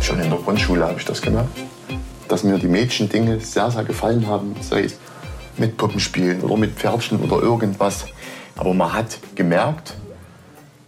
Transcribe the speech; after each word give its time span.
Schon 0.00 0.20
in 0.20 0.30
der 0.30 0.38
Grundschule 0.38 0.86
habe 0.86 0.98
ich 0.98 1.04
das 1.04 1.20
gemerkt, 1.20 1.58
dass 2.28 2.44
mir 2.44 2.58
die 2.58 2.66
Mädchen-Dinge 2.66 3.40
sehr, 3.40 3.70
sehr 3.70 3.84
gefallen 3.84 4.26
haben, 4.26 4.56
sei 4.60 4.84
es 4.84 4.98
mit 5.56 5.76
Puppenspielen 5.76 6.40
oder 6.40 6.56
mit 6.56 6.72
Pferdchen 6.72 7.20
oder 7.20 7.42
irgendwas. 7.42 8.06
Aber 8.56 8.74
man 8.74 8.92
hat 8.92 9.18
gemerkt, 9.34 9.94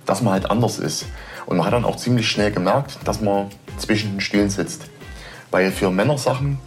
dass 0.07 0.23
man 0.23 0.33
halt 0.33 0.51
anders 0.51 0.79
ist. 0.79 1.07
Und 1.47 1.59
man 1.59 1.67
hat 1.67 1.75
dann 1.75 1.85
auch 1.85 1.97
ziemlich 1.97 2.29
schnell 2.29 2.51
gemerkt, 2.51 2.99
dass 3.05 3.21
man 3.21 3.51
zwischen 3.77 4.13
den 4.13 4.21
Stühlen 4.21 4.51
sitzt. 4.51 4.85
Weil 5.51 5.71
für 5.71 5.91
Männersachen 5.91 6.59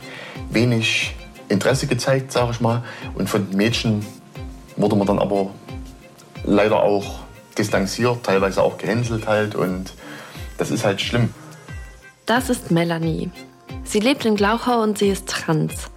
wenig 0.50 1.16
Interesse 1.50 1.88
gezeigt, 1.88 2.32
sage 2.32 2.52
ich 2.52 2.62
mal. 2.62 2.84
Und 3.16 3.30
von 3.30 3.50
Mädchen 3.56 4.06
wurde 4.78 4.96
man 4.96 5.08
dann 5.08 5.20
aber 5.20 5.50
leider 6.44 6.82
auch 6.82 7.25
distanziert, 7.58 8.24
teilweise 8.24 8.62
auch 8.62 8.78
gehänselt 8.78 9.28
halt. 9.28 9.56
Und 9.56 9.94
das 10.58 10.72
ist 10.72 10.86
halt 10.86 11.02
schlimm. 11.02 11.34
Das 12.26 12.50
ist 12.50 12.72
Melanie. 12.72 13.32
Sie 13.84 14.00
lebt 14.00 14.26
in 14.26 14.36
Glauchau 14.36 14.82
und 14.82 14.98
sie 14.98 15.10
ist 15.10 15.28
trans. 15.28 15.90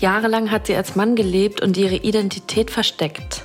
Jahrelang 0.00 0.50
hat 0.50 0.66
sie 0.66 0.76
als 0.76 0.96
Mann 0.96 1.16
gelebt 1.16 1.60
und 1.60 1.76
ihre 1.76 1.96
Identität 1.96 2.70
versteckt. 2.70 3.44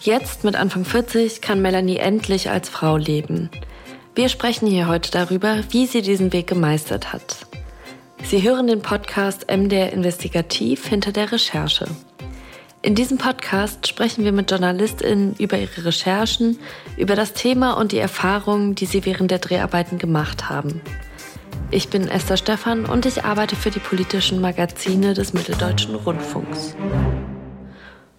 Jetzt 0.00 0.44
mit 0.44 0.56
Anfang 0.56 0.84
40 0.84 1.40
kann 1.40 1.62
Melanie 1.62 1.98
endlich 1.98 2.50
als 2.50 2.68
Frau 2.68 2.96
leben. 2.96 3.50
Wir 4.14 4.28
sprechen 4.28 4.66
hier 4.66 4.88
heute 4.88 5.10
darüber, 5.10 5.60
wie 5.70 5.86
sie 5.86 6.02
diesen 6.02 6.32
Weg 6.32 6.46
gemeistert 6.46 7.12
hat. 7.12 7.46
Sie 8.22 8.42
hören 8.42 8.66
den 8.66 8.82
Podcast 8.82 9.50
MDR 9.50 9.92
Investigativ 9.92 10.86
hinter 10.86 11.12
der 11.12 11.32
Recherche. 11.32 11.86
In 12.84 12.96
diesem 12.96 13.16
Podcast 13.16 13.86
sprechen 13.86 14.24
wir 14.24 14.32
mit 14.32 14.50
JournalistInnen 14.50 15.36
über 15.38 15.56
ihre 15.56 15.84
Recherchen, 15.84 16.58
über 16.96 17.14
das 17.14 17.32
Thema 17.32 17.74
und 17.74 17.92
die 17.92 17.98
Erfahrungen, 17.98 18.74
die 18.74 18.86
sie 18.86 19.06
während 19.06 19.30
der 19.30 19.38
Dreharbeiten 19.38 19.98
gemacht 19.98 20.50
haben. 20.50 20.80
Ich 21.70 21.90
bin 21.90 22.08
Esther 22.08 22.36
Stephan 22.36 22.84
und 22.84 23.06
ich 23.06 23.24
arbeite 23.24 23.54
für 23.54 23.70
die 23.70 23.78
politischen 23.78 24.40
Magazine 24.40 25.14
des 25.14 25.32
Mitteldeutschen 25.32 25.94
Rundfunks. 25.94 26.74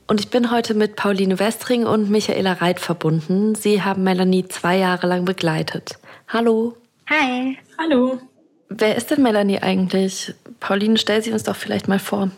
Und 0.07 0.21
ich 0.21 0.29
bin 0.29 0.49
heute 0.49 0.75
mit 0.75 0.95
Pauline 0.95 1.39
Westring 1.39 1.85
und 1.85 2.09
Michaela 2.09 2.53
Reit 2.53 2.79
verbunden. 2.79 3.55
Sie 3.55 3.81
haben 3.81 4.03
Melanie 4.03 4.47
zwei 4.47 4.77
Jahre 4.77 5.07
lang 5.07 5.25
begleitet. 5.25 5.99
Hallo. 6.29 6.77
Hi. 7.09 7.57
Hallo. 7.77 8.17
Wer 8.69 8.95
ist 8.95 9.11
denn 9.11 9.23
Melanie 9.23 9.59
eigentlich? 9.59 10.33
Pauline, 10.61 10.97
stell 10.97 11.21
sie 11.21 11.33
uns 11.33 11.43
doch 11.43 11.55
vielleicht 11.57 11.89
mal 11.89 11.99
vor. 11.99 12.31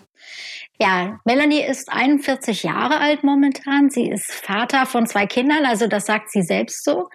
Ja, 0.77 1.19
Melanie 1.23 1.61
ist 1.61 1.91
41 1.91 2.63
Jahre 2.63 2.99
alt 2.99 3.23
momentan. 3.23 3.89
Sie 3.89 4.09
ist 4.09 4.31
Vater 4.31 4.85
von 4.85 5.07
zwei 5.07 5.25
Kindern, 5.25 5.65
also 5.65 5.87
das 5.87 6.05
sagt 6.05 6.31
sie 6.31 6.41
selbst 6.41 6.83
so. 6.83 7.07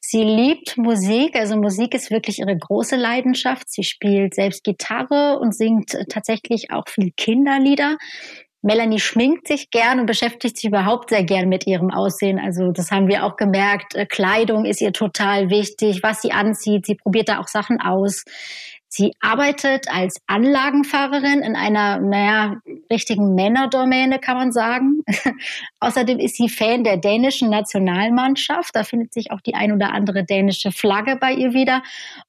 Sie 0.00 0.22
liebt 0.22 0.76
Musik, 0.76 1.36
also 1.36 1.56
Musik 1.56 1.94
ist 1.94 2.10
wirklich 2.10 2.38
ihre 2.38 2.56
große 2.56 2.96
Leidenschaft. 2.96 3.64
Sie 3.68 3.82
spielt 3.82 4.34
selbst 4.34 4.62
Gitarre 4.64 5.38
und 5.40 5.54
singt 5.54 5.96
tatsächlich 6.08 6.70
auch 6.70 6.88
viel 6.88 7.10
Kinderlieder. 7.16 7.96
Melanie 8.62 8.98
schminkt 8.98 9.46
sich 9.46 9.70
gern 9.70 10.00
und 10.00 10.06
beschäftigt 10.06 10.56
sich 10.56 10.68
überhaupt 10.68 11.10
sehr 11.10 11.22
gern 11.22 11.48
mit 11.48 11.66
ihrem 11.68 11.92
Aussehen. 11.92 12.40
Also 12.40 12.72
das 12.72 12.90
haben 12.90 13.06
wir 13.06 13.24
auch 13.24 13.36
gemerkt. 13.36 13.94
Äh, 13.94 14.06
Kleidung 14.06 14.64
ist 14.64 14.80
ihr 14.80 14.92
total 14.92 15.50
wichtig, 15.50 16.02
was 16.02 16.20
sie 16.20 16.32
anzieht. 16.32 16.86
Sie 16.86 16.96
probiert 16.96 17.28
da 17.28 17.38
auch 17.38 17.46
Sachen 17.46 17.80
aus. 17.80 18.24
Sie 18.88 19.12
arbeitet 19.20 19.86
als 19.90 20.20
Anlagenfahrerin 20.26 21.40
in 21.40 21.56
einer, 21.56 21.98
naja, 21.98 22.56
richtigen 22.90 23.34
Männerdomäne, 23.34 24.18
kann 24.18 24.36
man 24.36 24.52
sagen. 24.52 25.02
Außerdem 25.80 26.18
ist 26.18 26.36
sie 26.36 26.48
Fan 26.48 26.84
der 26.84 26.96
dänischen 26.96 27.50
Nationalmannschaft. 27.50 28.74
Da 28.74 28.84
findet 28.84 29.12
sich 29.12 29.32
auch 29.32 29.40
die 29.40 29.54
ein 29.54 29.72
oder 29.72 29.92
andere 29.92 30.24
dänische 30.24 30.70
Flagge 30.70 31.16
bei 31.16 31.32
ihr 31.32 31.52
wieder. 31.52 31.82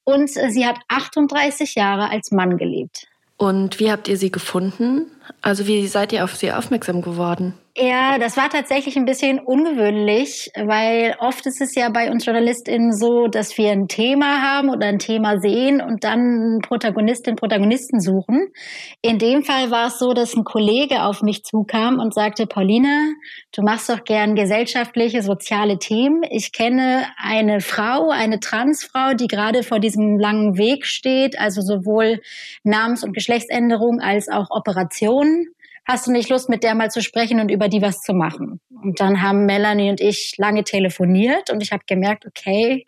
Und 0.03 0.35
äh, 0.35 0.49
sie 0.49 0.65
hat 0.65 0.77
38 0.87 1.75
Jahre 1.75 2.09
als 2.09 2.31
Mann 2.31 2.57
gelebt. 2.57 3.07
Und 3.37 3.79
wie 3.79 3.91
habt 3.91 4.07
ihr 4.07 4.17
sie 4.17 4.31
gefunden? 4.31 5.11
Also 5.41 5.67
wie 5.67 5.85
seid 5.87 6.11
ihr 6.11 6.23
auf 6.23 6.35
sie 6.35 6.51
aufmerksam 6.51 7.01
geworden? 7.01 7.53
Ja, 7.79 8.17
das 8.17 8.37
war 8.37 8.49
tatsächlich 8.49 8.97
ein 8.97 9.05
bisschen 9.05 9.37
ungewöhnlich, 9.37 10.49
weil 10.55 11.15
oft 11.19 11.45
ist 11.45 11.61
es 11.61 11.75
ja 11.75 11.89
bei 11.89 12.09
uns 12.09 12.25
JournalistInnen 12.25 12.91
so, 12.91 13.27
dass 13.27 13.55
wir 13.55 13.69
ein 13.69 13.87
Thema 13.87 14.41
haben 14.41 14.71
oder 14.71 14.87
ein 14.87 14.97
Thema 14.97 15.37
sehen 15.37 15.79
und 15.79 16.03
dann 16.03 16.57
Protagonistinnen, 16.63 17.35
Protagonisten 17.35 17.99
suchen. 17.99 18.47
In 19.03 19.19
dem 19.19 19.43
Fall 19.43 19.69
war 19.69 19.89
es 19.89 19.99
so, 19.99 20.13
dass 20.13 20.33
ein 20.33 20.43
Kollege 20.43 21.03
auf 21.03 21.21
mich 21.21 21.43
zukam 21.43 21.99
und 21.99 22.15
sagte, 22.15 22.47
Pauline, 22.47 23.13
du 23.55 23.61
machst 23.61 23.89
doch 23.89 24.03
gern 24.03 24.33
gesellschaftliche, 24.33 25.21
soziale 25.21 25.77
Themen. 25.77 26.23
Ich 26.31 26.53
kenne 26.53 27.05
eine 27.15 27.59
Frau, 27.59 28.09
eine 28.09 28.39
Transfrau, 28.39 29.13
die 29.13 29.27
gerade 29.27 29.61
vor 29.61 29.77
diesem 29.77 30.17
langen 30.17 30.57
Weg 30.57 30.87
steht, 30.87 31.39
also 31.39 31.61
sowohl 31.61 32.21
Namens- 32.63 33.03
und 33.03 33.13
Geschlechtsänderung 33.13 33.99
als 33.99 34.29
auch 34.29 34.47
Operationen 34.49 35.53
hast 35.87 36.07
du 36.07 36.11
nicht 36.11 36.29
Lust, 36.29 36.49
mit 36.49 36.63
der 36.63 36.75
mal 36.75 36.91
zu 36.91 37.01
sprechen 37.01 37.39
und 37.39 37.49
über 37.49 37.69
die 37.69 37.81
was 37.81 38.01
zu 38.01 38.13
machen? 38.13 38.59
Und 38.69 38.99
dann 38.99 39.21
haben 39.21 39.45
Melanie 39.45 39.89
und 39.89 40.01
ich 40.01 40.35
lange 40.37 40.63
telefoniert 40.63 41.49
und 41.49 41.61
ich 41.61 41.71
habe 41.71 41.83
gemerkt, 41.87 42.25
okay, 42.25 42.85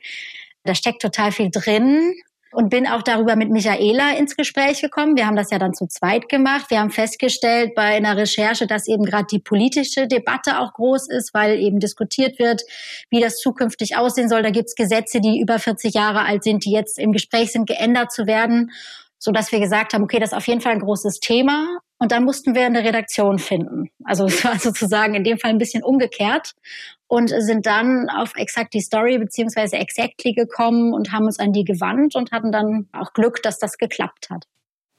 da 0.64 0.76
steckt 0.76 1.02
total 1.02 1.32
viel 1.32 1.50
drin 1.50 2.14
und 2.52 2.70
bin 2.70 2.88
auch 2.88 3.02
darüber 3.02 3.36
mit 3.36 3.52
Michaela 3.52 4.18
ins 4.18 4.36
Gespräch 4.36 4.82
gekommen. 4.82 5.16
Wir 5.16 5.28
haben 5.28 5.36
das 5.36 5.52
ja 5.52 5.60
dann 5.60 5.74
zu 5.74 5.88
zweit 5.88 6.30
gemacht. 6.30 6.66
Wir 6.70 6.80
haben 6.80 6.90
festgestellt 6.90 7.74
bei 7.76 7.84
einer 7.84 8.18
Recherche, 8.18 8.68
dass 8.68 8.88
eben 8.88 9.06
gerade 9.06 9.28
die 9.32 9.40
politische 9.40 10.08
Debatte 10.08 10.60
auch 10.60 10.74
groß 10.74 11.10
ist, 11.10 11.34
weil 11.34 11.60
eben 11.60 11.80
diskutiert 11.80 12.40
wird, 12.40 12.64
wie 13.10 13.22
das 13.22 13.38
zukünftig 13.38 13.98
aussehen 13.98 14.30
soll. 14.30 14.42
Da 14.42 14.50
gibt's 14.50 14.76
Gesetze, 14.76 15.22
die 15.22 15.40
über 15.40 15.60
40 15.60 15.94
Jahre 15.94 16.26
alt 16.26 16.44
sind, 16.44 16.66
die 16.66 16.72
jetzt 16.72 17.00
im 17.00 17.12
Gespräch 17.12 17.52
sind, 17.52 17.68
geändert 17.68 18.12
zu 18.12 18.28
werden 18.28 18.72
so 19.20 19.32
dass 19.32 19.52
wir 19.52 19.60
gesagt 19.60 19.94
haben, 19.94 20.04
okay, 20.04 20.20
das 20.20 20.32
ist 20.32 20.38
auf 20.38 20.48
jeden 20.48 20.62
Fall 20.62 20.72
ein 20.72 20.80
großes 20.80 21.20
Thema. 21.20 21.80
Und 22.00 22.14
dann 22.14 22.24
mussten 22.24 22.56
wir 22.56 22.66
eine 22.66 22.84
Redaktion 22.84 23.40
finden. 23.40 23.92
Also 24.04 24.26
es 24.26 24.44
war 24.44 24.58
sozusagen 24.60 25.16
in 25.16 25.24
dem 25.24 25.38
Fall 25.38 25.52
ein 25.52 25.58
bisschen 25.58 25.84
umgekehrt 25.84 26.56
und 27.08 27.30
sind 27.30 27.66
dann 27.66 28.10
auf 28.10 28.36
Exakt 28.36 28.74
die 28.74 28.82
Story 28.82 29.18
beziehungsweise 29.18 29.78
Exactly 29.78 30.34
gekommen 30.34 30.94
und 30.94 31.12
haben 31.12 31.26
uns 31.26 31.40
an 31.40 31.54
die 31.54 31.66
gewandt 31.66 32.16
und 32.16 32.32
hatten 32.32 32.52
dann 32.52 32.88
auch 32.94 33.14
Glück, 33.14 33.44
dass 33.44 33.60
das 33.60 33.78
geklappt 33.78 34.30
hat. 34.30 34.46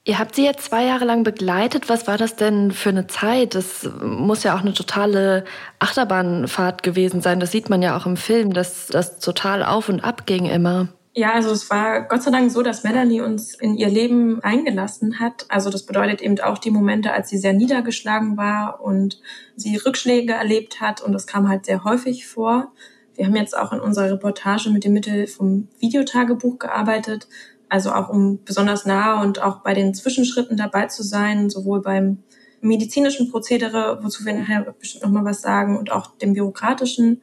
Ihr 0.03 0.17
habt 0.17 0.35
sie 0.35 0.43
jetzt 0.43 0.65
zwei 0.65 0.85
Jahre 0.85 1.05
lang 1.05 1.23
begleitet. 1.23 1.87
Was 1.87 2.07
war 2.07 2.17
das 2.17 2.35
denn 2.35 2.71
für 2.71 2.89
eine 2.89 3.05
Zeit? 3.05 3.53
Das 3.53 3.87
muss 4.01 4.43
ja 4.43 4.55
auch 4.55 4.61
eine 4.61 4.73
totale 4.73 5.45
Achterbahnfahrt 5.77 6.81
gewesen 6.81 7.21
sein. 7.21 7.39
Das 7.39 7.51
sieht 7.51 7.69
man 7.69 7.83
ja 7.83 7.95
auch 7.95 8.07
im 8.07 8.17
Film, 8.17 8.51
dass 8.51 8.87
das 8.87 9.19
total 9.19 9.63
auf 9.63 9.89
und 9.89 10.03
ab 10.03 10.25
ging 10.25 10.47
immer. 10.47 10.87
Ja, 11.13 11.33
also 11.33 11.51
es 11.51 11.69
war 11.69 12.03
Gott 12.03 12.23
sei 12.23 12.31
Dank 12.31 12.51
so, 12.51 12.61
dass 12.61 12.85
Melanie 12.85 13.19
uns 13.19 13.53
in 13.55 13.75
ihr 13.75 13.89
Leben 13.89 14.41
eingelassen 14.43 15.19
hat. 15.19 15.45
Also 15.49 15.69
das 15.69 15.85
bedeutet 15.85 16.21
eben 16.21 16.39
auch 16.39 16.57
die 16.57 16.71
Momente, 16.71 17.11
als 17.11 17.29
sie 17.29 17.37
sehr 17.37 17.51
niedergeschlagen 17.51 18.37
war 18.37 18.79
und 18.81 19.19
sie 19.57 19.75
Rückschläge 19.75 20.31
erlebt 20.31 20.79
hat 20.79 21.01
und 21.01 21.11
das 21.11 21.27
kam 21.27 21.49
halt 21.49 21.65
sehr 21.65 21.83
häufig 21.83 22.27
vor. 22.27 22.71
Wir 23.15 23.25
haben 23.25 23.35
jetzt 23.35 23.57
auch 23.57 23.73
in 23.73 23.81
unserer 23.81 24.11
Reportage 24.11 24.69
mit 24.69 24.85
dem 24.85 24.93
Mittel 24.93 25.27
vom 25.27 25.67
Videotagebuch 25.79 26.59
gearbeitet, 26.59 27.27
also 27.67 27.91
auch 27.91 28.07
um 28.07 28.39
besonders 28.45 28.85
nah 28.85 29.21
und 29.21 29.41
auch 29.41 29.57
bei 29.57 29.73
den 29.73 29.93
Zwischenschritten 29.93 30.55
dabei 30.55 30.87
zu 30.87 31.03
sein, 31.03 31.49
sowohl 31.49 31.81
beim 31.81 32.19
medizinischen 32.61 33.29
Prozedere, 33.29 33.99
wozu 34.01 34.25
wir 34.25 34.33
nachher 34.33 34.73
bestimmt 34.79 35.03
nochmal 35.03 35.25
was 35.25 35.41
sagen, 35.41 35.77
und 35.77 35.91
auch 35.91 36.15
dem 36.17 36.33
bürokratischen 36.33 37.21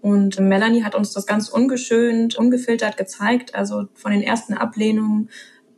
und 0.00 0.38
Melanie 0.38 0.84
hat 0.84 0.94
uns 0.94 1.12
das 1.12 1.26
ganz 1.26 1.48
ungeschönt, 1.48 2.36
ungefiltert 2.36 2.96
gezeigt. 2.96 3.54
Also 3.54 3.88
von 3.94 4.12
den 4.12 4.22
ersten 4.22 4.54
Ablehnungen, 4.54 5.28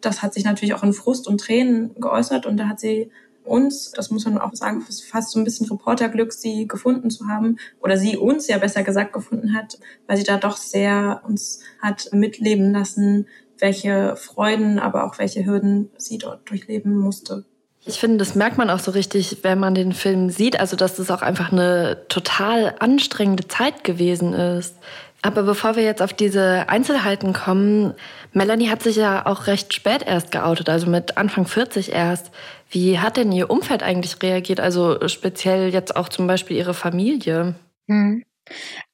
das 0.00 0.22
hat 0.22 0.34
sich 0.34 0.44
natürlich 0.44 0.74
auch 0.74 0.82
in 0.82 0.92
Frust 0.92 1.26
und 1.26 1.40
Tränen 1.40 1.94
geäußert. 1.98 2.46
Und 2.46 2.58
da 2.58 2.68
hat 2.68 2.80
sie 2.80 3.10
uns, 3.44 3.92
das 3.92 4.10
muss 4.10 4.26
man 4.26 4.38
auch 4.38 4.54
sagen, 4.54 4.82
fast 4.82 5.30
so 5.30 5.38
ein 5.38 5.44
bisschen 5.44 5.68
Reporterglück, 5.68 6.32
sie 6.32 6.68
gefunden 6.68 7.10
zu 7.10 7.28
haben. 7.28 7.56
Oder 7.80 7.96
sie 7.96 8.18
uns 8.18 8.46
ja 8.46 8.58
besser 8.58 8.82
gesagt 8.82 9.12
gefunden 9.12 9.54
hat, 9.54 9.78
weil 10.06 10.18
sie 10.18 10.24
da 10.24 10.36
doch 10.36 10.58
sehr 10.58 11.22
uns 11.26 11.60
hat 11.80 12.10
mitleben 12.12 12.72
lassen, 12.72 13.26
welche 13.58 14.16
Freuden, 14.16 14.78
aber 14.78 15.04
auch 15.04 15.18
welche 15.18 15.44
Hürden 15.46 15.90
sie 15.96 16.18
dort 16.18 16.48
durchleben 16.48 16.96
musste. 16.96 17.44
Ich 17.86 17.98
finde, 17.98 18.18
das 18.18 18.34
merkt 18.34 18.58
man 18.58 18.68
auch 18.68 18.78
so 18.78 18.90
richtig, 18.90 19.38
wenn 19.42 19.58
man 19.58 19.74
den 19.74 19.92
Film 19.92 20.28
sieht, 20.30 20.60
also 20.60 20.76
dass 20.76 20.98
es 20.98 21.10
auch 21.10 21.22
einfach 21.22 21.50
eine 21.50 22.04
total 22.08 22.74
anstrengende 22.78 23.48
Zeit 23.48 23.84
gewesen 23.84 24.34
ist. 24.34 24.76
Aber 25.22 25.42
bevor 25.42 25.76
wir 25.76 25.82
jetzt 25.82 26.02
auf 26.02 26.12
diese 26.12 26.68
Einzelheiten 26.68 27.32
kommen, 27.32 27.94
Melanie 28.32 28.70
hat 28.70 28.82
sich 28.82 28.96
ja 28.96 29.26
auch 29.26 29.46
recht 29.46 29.74
spät 29.74 30.02
erst 30.06 30.30
geoutet, 30.30 30.68
also 30.68 30.88
mit 30.88 31.18
Anfang 31.18 31.46
40 31.46 31.92
erst. 31.92 32.30
Wie 32.70 32.98
hat 32.98 33.16
denn 33.16 33.32
ihr 33.32 33.50
Umfeld 33.50 33.82
eigentlich 33.82 34.22
reagiert? 34.22 34.60
Also 34.60 35.08
speziell 35.08 35.72
jetzt 35.72 35.96
auch 35.96 36.08
zum 36.08 36.26
Beispiel 36.26 36.56
ihre 36.56 36.74
Familie? 36.74 37.54
Hm. 37.88 38.24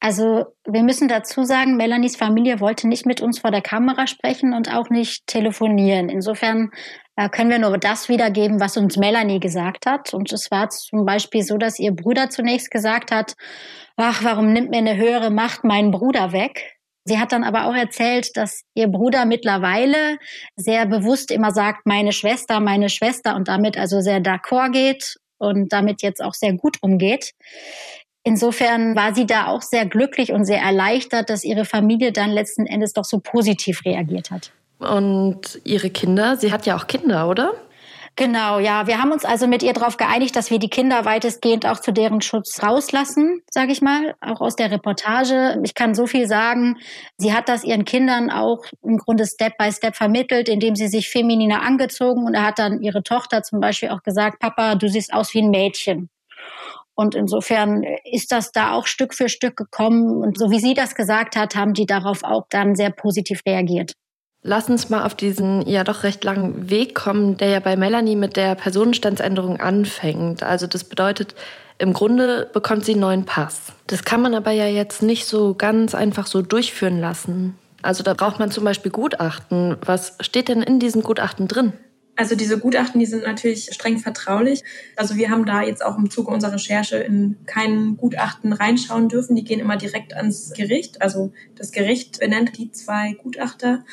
Also 0.01 0.47
wir 0.67 0.83
müssen 0.83 1.09
dazu 1.09 1.45
sagen, 1.45 1.77
Melanies 1.77 2.17
Familie 2.17 2.61
wollte 2.61 2.89
nicht 2.89 3.07
mit 3.07 3.21
uns 3.21 3.39
vor 3.39 3.51
der 3.51 3.63
Kamera 3.63 4.07
sprechen 4.07 4.53
und 4.53 4.73
auch 4.73 4.91
nicht 4.91 5.27
telefonieren. 5.27 6.09
Insofern 6.09 6.71
können 7.31 7.51
wir 7.51 7.59
nur 7.59 7.79
das 7.79 8.09
wiedergeben, 8.09 8.61
was 8.61 8.77
uns 8.77 8.97
Melanie 8.97 9.41
gesagt 9.41 9.87
hat. 9.87 10.13
Und 10.13 10.33
es 10.33 10.51
war 10.51 10.69
zum 10.69 11.07
Beispiel 11.07 11.43
so, 11.43 11.57
dass 11.57 11.79
ihr 11.79 11.93
Bruder 11.93 12.29
zunächst 12.29 12.71
gesagt 12.71 13.11
hat, 13.11 13.35
ach, 13.97 14.23
warum 14.23 14.53
nimmt 14.53 14.71
mir 14.71 14.79
eine 14.79 14.97
höhere 14.97 15.31
Macht 15.31 15.65
meinen 15.65 15.91
Bruder 15.91 16.33
weg? 16.33 16.77
Sie 17.05 17.19
hat 17.19 17.33
dann 17.33 17.45
aber 17.45 17.67
auch 17.67 17.75
erzählt, 17.75 18.37
dass 18.37 18.63
ihr 18.75 18.89
Bruder 18.89 19.25
mittlerweile 19.27 20.19
sehr 20.57 20.87
bewusst 20.87 21.31
immer 21.31 21.53
sagt, 21.53 21.87
meine 21.87 22.13
Schwester, 22.13 22.59
meine 22.61 22.89
Schwester 22.89 23.37
und 23.37 23.49
damit 23.49 23.79
also 23.79 24.01
sehr 24.01 24.21
d'accord 24.21 24.73
geht 24.73 25.17
und 25.39 25.73
damit 25.73 26.03
jetzt 26.03 26.21
auch 26.21 26.35
sehr 26.35 26.55
gut 26.55 26.79
umgeht. 26.83 27.33
Insofern 28.25 28.97
war 28.97 29.15
sie 29.15 29.25
da 29.25 29.47
auch 29.47 29.63
sehr 29.63 29.87
glücklich 29.87 30.33
und 30.33 30.45
sehr 30.45 30.61
erleichtert, 30.61 31.31
dass 31.31 31.45
ihre 31.45 31.65
Familie 31.65 32.11
dann 32.11 32.31
letzten 32.31 32.67
Endes 32.67 32.93
doch 32.93 33.05
so 33.05 33.21
positiv 33.21 33.85
reagiert 33.85 34.33
hat. 34.33 34.51
Und 34.79 35.61
ihre 35.65 35.91
Kinder, 35.91 36.37
sie 36.37 36.53
hat 36.53 36.67
ja 36.67 36.77
auch 36.77 36.87
Kinder, 36.87 37.29
oder? 37.29 37.55
Genau, 38.19 38.59
ja. 38.59 38.87
Wir 38.87 38.99
haben 38.99 39.13
uns 39.13 39.27
also 39.27 39.47
mit 39.47 39.63
ihr 39.63 39.75
darauf 39.75 39.99
geeinigt, 39.99 40.37
dass 40.37 40.51
wir 40.51 40.59
die 40.59 40.71
Kinder 40.71 41.05
weitestgehend 41.05 41.67
auch 41.67 41.81
zu 41.81 41.93
deren 41.93 42.23
Schutz 42.23 42.63
rauslassen, 42.63 43.43
sage 43.51 43.73
ich 43.73 43.83
mal, 43.83 44.15
auch 44.23 44.41
aus 44.41 44.57
der 44.57 44.71
Reportage. 44.71 45.61
Ich 45.65 45.75
kann 45.75 45.95
so 45.95 46.07
viel 46.07 46.27
sagen, 46.27 46.79
sie 47.19 47.35
hat 47.35 47.51
das 47.51 47.63
ihren 47.63 47.85
Kindern 47.85 48.31
auch 48.31 48.65
im 48.83 48.97
Grunde 48.97 49.27
Step 49.27 49.59
by 49.59 49.71
Step 49.71 49.97
vermittelt, 49.97 50.49
indem 50.49 50.77
sie 50.77 50.89
sich 50.89 51.11
femininer 51.11 51.61
angezogen 51.61 52.25
und 52.25 52.33
er 52.33 52.47
hat 52.47 52.59
dann 52.59 52.81
ihre 52.81 53.03
Tochter 53.03 53.43
zum 53.43 53.61
Beispiel 53.61 53.91
auch 53.91 54.03
gesagt, 54.03 54.39
Papa, 54.41 54.77
du 54.77 54.89
siehst 54.89 55.13
aus 55.13 55.35
wie 55.35 55.43
ein 55.43 55.51
Mädchen. 55.51 56.09
Und 56.95 57.15
insofern 57.15 57.85
ist 58.11 58.33
das 58.33 58.51
da 58.53 58.73
auch 58.73 58.87
Stück 58.87 59.13
für 59.13 59.29
Stück 59.29 59.57
gekommen. 59.57 60.23
Und 60.23 60.39
so 60.39 60.51
wie 60.51 60.61
sie 60.61 60.73
das 60.73 60.95
gesagt 60.95 61.37
hat, 61.37 61.55
haben 61.55 61.75
die 61.75 61.85
darauf 61.85 62.25
auch 62.25 62.47
dann 62.49 62.75
sehr 62.75 62.91
positiv 62.91 63.43
reagiert. 63.47 63.93
Lass 64.43 64.69
uns 64.69 64.91
mal 64.91 65.05
auf 65.05 65.15
diesen 65.15 65.67
ja 65.67 65.83
doch 65.83 66.05
recht 66.05 66.23
langen 66.23 66.71
Weg 66.71 66.95
kommen, 66.95 67.37
der 67.37 67.49
ja 67.49 67.61
bei 67.61 67.77
Melanie 67.77 68.17
mit 68.17 68.37
der 68.37 68.55
Personenstandsänderung 68.55 69.61
anfängt. 69.61 70.43
Also 70.43 70.67
das 70.67 70.85
bedeutet, 70.85 71.35
im 71.79 71.93
Grunde 71.93 72.49
bekommt 72.53 72.85
sie 72.85 72.93
einen 72.93 73.01
neuen 73.01 73.25
Pass. 73.25 73.73
Das 73.87 74.05
kann 74.05 74.23
man 74.23 74.35
aber 74.35 74.53
ja 74.53 74.67
jetzt 74.67 75.03
nicht 75.03 75.27
so 75.27 75.55
ganz 75.55 75.95
einfach 75.95 76.27
so 76.27 76.43
durchführen 76.43 77.01
lassen. 77.01 77.59
Also 77.83 78.03
da 78.03 78.15
braucht 78.15 78.39
man 78.39 78.51
zum 78.51 78.65
Beispiel 78.65 78.91
Gutachten. 78.91 79.77
Was 79.85 80.17
steht 80.21 80.49
denn 80.49 80.63
in 80.63 80.81
diesen 80.81 81.03
Gutachten 81.03 81.49
drin? 81.49 81.73
Also 82.17 82.35
diese 82.35 82.59
Gutachten, 82.59 82.99
die 82.99 83.07
sind 83.07 83.25
natürlich 83.25 83.69
streng 83.75 83.99
vertraulich. 83.99 84.65
Also 84.97 85.17
wir 85.17 85.31
haben 85.31 85.45
da 85.45 85.63
jetzt 85.63 85.85
auch 85.85 85.99
im 85.99 86.11
Zuge 86.11 86.31
unserer 86.31 86.55
Recherche 86.55 86.97
in 86.97 87.37
kein 87.45 87.99
Gutachten 87.99 88.55
reinschauen 88.55 89.11
dürfen. 89.11 89.37
Die 89.37 89.45
gehen 89.45 89.61
immer 89.61 89.77
direkt 89.77 90.15
ans 90.15 90.55
Gericht. 90.55 91.03
Also 91.03 91.33
das 91.57 91.73
Gericht 91.73 92.19
benennt 92.19 92.57
die 92.57 92.73
zwei 92.73 93.13
Gutachter 93.13 93.85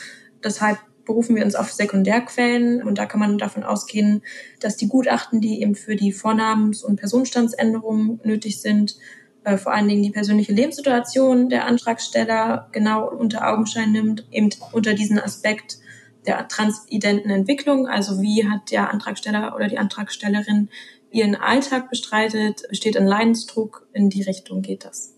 Deshalb 0.43 0.77
berufen 1.05 1.35
wir 1.35 1.43
uns 1.43 1.55
auf 1.55 1.71
Sekundärquellen 1.71 2.81
und 2.81 2.97
da 2.97 3.05
kann 3.05 3.19
man 3.19 3.37
davon 3.37 3.63
ausgehen, 3.63 4.23
dass 4.59 4.77
die 4.77 4.87
Gutachten, 4.87 5.41
die 5.41 5.61
eben 5.61 5.75
für 5.75 5.95
die 5.95 6.13
Vornamens- 6.13 6.83
und 6.83 6.95
Personenstandsänderungen 6.95 8.21
nötig 8.23 8.61
sind, 8.61 8.95
äh, 9.43 9.57
vor 9.57 9.73
allen 9.73 9.87
Dingen 9.87 10.03
die 10.03 10.11
persönliche 10.11 10.53
Lebenssituation 10.53 11.49
der 11.49 11.65
Antragsteller 11.65 12.69
genau 12.71 13.09
unter 13.09 13.47
Augenschein 13.47 13.91
nimmt, 13.91 14.25
eben 14.31 14.49
unter 14.71 14.93
diesen 14.93 15.19
Aspekt 15.19 15.77
der 16.25 16.47
transidenten 16.47 17.29
Entwicklung, 17.29 17.87
also 17.87 18.21
wie 18.21 18.47
hat 18.49 18.71
der 18.71 18.89
Antragsteller 18.91 19.53
oder 19.55 19.67
die 19.67 19.77
Antragstellerin 19.77 20.69
ihren 21.11 21.35
Alltag 21.35 21.89
bestreitet, 21.89 22.63
besteht 22.69 22.97
ein 22.97 23.05
Leidensdruck, 23.05 23.87
in 23.93 24.09
die 24.09 24.23
Richtung 24.23 24.61
geht 24.61 24.85
das. 24.85 25.12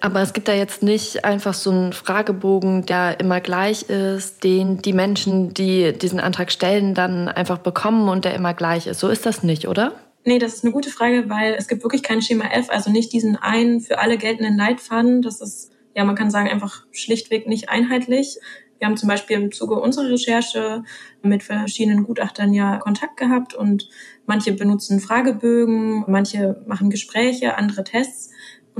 Aber 0.00 0.22
es 0.22 0.32
gibt 0.32 0.48
da 0.48 0.54
jetzt 0.54 0.82
nicht 0.82 1.24
einfach 1.24 1.54
so 1.54 1.70
einen 1.70 1.92
Fragebogen, 1.92 2.86
der 2.86 3.20
immer 3.20 3.40
gleich 3.40 3.82
ist, 3.82 4.42
den 4.44 4.80
die 4.80 4.94
Menschen, 4.94 5.52
die 5.52 5.92
diesen 5.92 6.20
Antrag 6.20 6.50
stellen, 6.50 6.94
dann 6.94 7.28
einfach 7.28 7.58
bekommen 7.58 8.08
und 8.08 8.24
der 8.24 8.34
immer 8.34 8.54
gleich 8.54 8.86
ist. 8.86 9.00
So 9.00 9.08
ist 9.08 9.26
das 9.26 9.42
nicht, 9.42 9.68
oder? 9.68 9.92
Nee, 10.24 10.38
das 10.38 10.54
ist 10.54 10.64
eine 10.64 10.72
gute 10.72 10.90
Frage, 10.90 11.28
weil 11.28 11.54
es 11.54 11.68
gibt 11.68 11.82
wirklich 11.82 12.02
kein 12.02 12.22
Schema 12.22 12.46
F, 12.46 12.70
also 12.70 12.90
nicht 12.90 13.12
diesen 13.12 13.36
einen 13.36 13.80
für 13.80 13.98
alle 13.98 14.18
geltenden 14.18 14.56
Leitfaden. 14.56 15.22
Das 15.22 15.40
ist, 15.40 15.70
ja, 15.94 16.04
man 16.04 16.16
kann 16.16 16.30
sagen, 16.30 16.48
einfach 16.48 16.84
schlichtweg 16.92 17.46
nicht 17.46 17.68
einheitlich. 17.68 18.38
Wir 18.78 18.86
haben 18.86 18.96
zum 18.96 19.08
Beispiel 19.10 19.36
im 19.36 19.52
Zuge 19.52 19.74
unserer 19.74 20.08
Recherche 20.08 20.84
mit 21.22 21.42
verschiedenen 21.42 22.04
Gutachtern 22.04 22.54
ja 22.54 22.78
Kontakt 22.78 23.18
gehabt 23.18 23.54
und 23.54 23.88
manche 24.24 24.52
benutzen 24.52 25.00
Fragebögen, 25.00 26.04
manche 26.06 26.62
machen 26.66 26.88
Gespräche, 26.88 27.56
andere 27.56 27.84
Tests. 27.84 28.29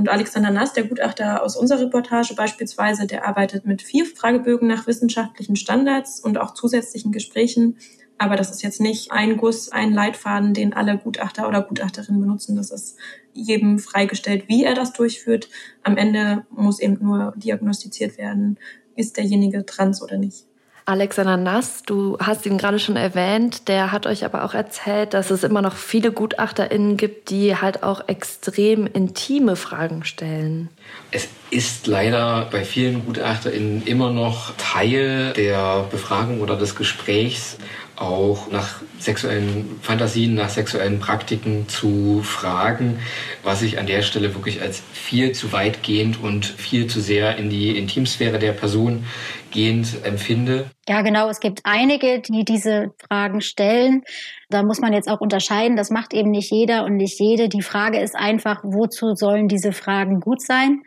Und 0.01 0.09
Alexander 0.09 0.49
Nass, 0.49 0.73
der 0.73 0.85
Gutachter 0.85 1.43
aus 1.43 1.55
unserer 1.55 1.81
Reportage 1.81 2.33
beispielsweise, 2.33 3.05
der 3.05 3.27
arbeitet 3.27 3.67
mit 3.67 3.83
vier 3.83 4.07
Fragebögen 4.07 4.67
nach 4.67 4.87
wissenschaftlichen 4.87 5.55
Standards 5.55 6.19
und 6.19 6.39
auch 6.39 6.55
zusätzlichen 6.55 7.11
Gesprächen. 7.11 7.77
Aber 8.17 8.35
das 8.35 8.49
ist 8.49 8.63
jetzt 8.63 8.81
nicht 8.81 9.11
ein 9.11 9.37
Guss, 9.37 9.71
ein 9.71 9.93
Leitfaden, 9.93 10.55
den 10.55 10.73
alle 10.73 10.97
Gutachter 10.97 11.47
oder 11.47 11.61
Gutachterinnen 11.61 12.19
benutzen. 12.19 12.55
Das 12.55 12.71
ist 12.71 12.97
jedem 13.33 13.77
freigestellt, 13.77 14.45
wie 14.47 14.63
er 14.63 14.73
das 14.73 14.91
durchführt. 14.91 15.49
Am 15.83 15.97
Ende 15.97 16.47
muss 16.49 16.79
eben 16.79 16.97
nur 16.99 17.35
diagnostiziert 17.35 18.17
werden, 18.17 18.57
ist 18.95 19.17
derjenige 19.17 19.67
trans 19.67 20.01
oder 20.01 20.17
nicht. 20.17 20.47
Alexander 20.91 21.37
Nass, 21.37 21.83
du 21.83 22.17
hast 22.19 22.45
ihn 22.45 22.57
gerade 22.57 22.77
schon 22.77 22.97
erwähnt, 22.97 23.69
der 23.69 23.93
hat 23.93 24.05
euch 24.05 24.25
aber 24.25 24.43
auch 24.43 24.53
erzählt, 24.53 25.13
dass 25.13 25.31
es 25.31 25.45
immer 25.45 25.61
noch 25.61 25.77
viele 25.77 26.11
GutachterInnen 26.11 26.97
gibt, 26.97 27.29
die 27.29 27.55
halt 27.55 27.81
auch 27.81 28.09
extrem 28.09 28.87
intime 28.87 29.55
Fragen 29.55 30.03
stellen. 30.03 30.67
Es 31.11 31.29
ist 31.49 31.87
leider 31.87 32.49
bei 32.51 32.65
vielen 32.65 33.05
GutachterInnen 33.05 33.83
immer 33.85 34.11
noch 34.11 34.51
Teil 34.57 35.31
der 35.31 35.85
Befragung 35.89 36.41
oder 36.41 36.57
des 36.57 36.75
Gesprächs, 36.75 37.55
auch 37.95 38.49
nach 38.51 38.81
sexuellen 38.99 39.79
Fantasien, 39.81 40.33
nach 40.33 40.49
sexuellen 40.49 40.99
Praktiken 40.99 41.69
zu 41.69 42.21
fragen, 42.23 42.99
was 43.43 43.61
ich 43.61 43.79
an 43.79 43.85
der 43.85 44.01
Stelle 44.01 44.33
wirklich 44.33 44.61
als 44.61 44.81
viel 44.91 45.33
zu 45.33 45.51
weitgehend 45.51 46.21
und 46.21 46.45
viel 46.45 46.87
zu 46.87 46.99
sehr 46.99 47.37
in 47.37 47.49
die 47.49 47.77
Intimsphäre 47.77 48.39
der 48.39 48.53
Person 48.53 49.05
gehend 49.51 50.03
empfinde. 50.03 50.65
Ja, 50.87 51.03
genau. 51.03 51.29
Es 51.29 51.39
gibt 51.39 51.61
einige, 51.63 52.21
die 52.21 52.43
diese 52.43 52.93
Fragen 53.07 53.41
stellen. 53.41 54.01
Da 54.49 54.63
muss 54.63 54.79
man 54.79 54.93
jetzt 54.93 55.07
auch 55.07 55.21
unterscheiden. 55.21 55.77
Das 55.77 55.91
macht 55.91 56.11
eben 56.11 56.31
nicht 56.31 56.51
jeder 56.51 56.85
und 56.85 56.97
nicht 56.97 57.19
jede. 57.19 57.49
Die 57.49 57.61
Frage 57.61 57.99
ist 57.99 58.15
einfach, 58.15 58.63
wozu 58.63 59.13
sollen 59.13 59.47
diese 59.47 59.73
Fragen 59.73 60.19
gut 60.19 60.41
sein? 60.41 60.81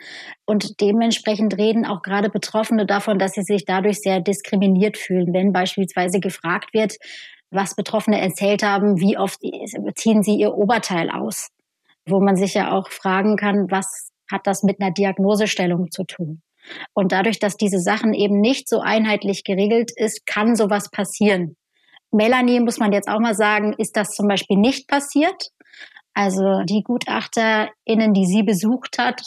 Und 0.47 0.81
dementsprechend 0.81 1.57
reden 1.59 1.87
auch 1.87 2.03
gerade 2.03 2.29
Betroffene 2.29 2.87
davon, 2.87 3.21
dass 3.21 3.33
sie 3.33 3.45
sich 3.45 3.65
dadurch 3.67 4.01
sehr 4.01 4.21
diskriminiert 4.21 4.99
fühlen, 4.99 5.33
wenn 5.33 5.53
beispielsweise 5.53 6.19
gefragt 6.19 6.75
wird, 6.75 6.97
was 7.51 7.77
Betroffene 7.77 8.21
erzählt 8.21 8.65
haben, 8.65 9.01
wie 9.01 9.17
oft 9.17 9.39
ziehen 9.95 10.25
sie 10.25 10.35
ihr 10.35 10.55
Oberteil 10.55 11.09
aus? 11.09 11.51
Wo 12.05 12.21
man 12.21 12.35
sich 12.35 12.55
ja 12.55 12.73
auch 12.73 12.91
fragen 12.91 13.37
kann, 13.37 13.71
was 13.71 14.11
hat 14.31 14.49
das 14.49 14.65
mit 14.65 14.81
einer 14.81 14.91
Diagnosestellung 14.91 15.93
zu 15.93 16.03
tun? 16.03 16.43
Und 16.93 17.13
dadurch, 17.13 17.39
dass 17.39 17.57
diese 17.57 17.79
Sachen 17.79 18.15
eben 18.15 18.41
nicht 18.41 18.69
so 18.69 18.81
einheitlich 18.81 19.45
geregelt 19.45 19.91
ist, 19.97 20.27
kann 20.27 20.57
sowas 20.57 20.91
passieren. 20.91 21.57
Melanie, 22.11 22.61
muss 22.61 22.79
man 22.79 22.93
jetzt 22.93 23.09
auch 23.09 23.21
mal 23.21 23.35
sagen, 23.35 23.75
ist 23.77 23.97
das 23.97 24.11
zum 24.11 24.29
Beispiel 24.29 24.57
nicht 24.57 24.89
passiert. 24.89 25.51
Also 26.15 26.63
die 26.65 26.83
GutachterInnen, 26.85 28.15
die 28.15 28.27
sie 28.27 28.45
besucht 28.45 28.99
hat, 28.99 29.21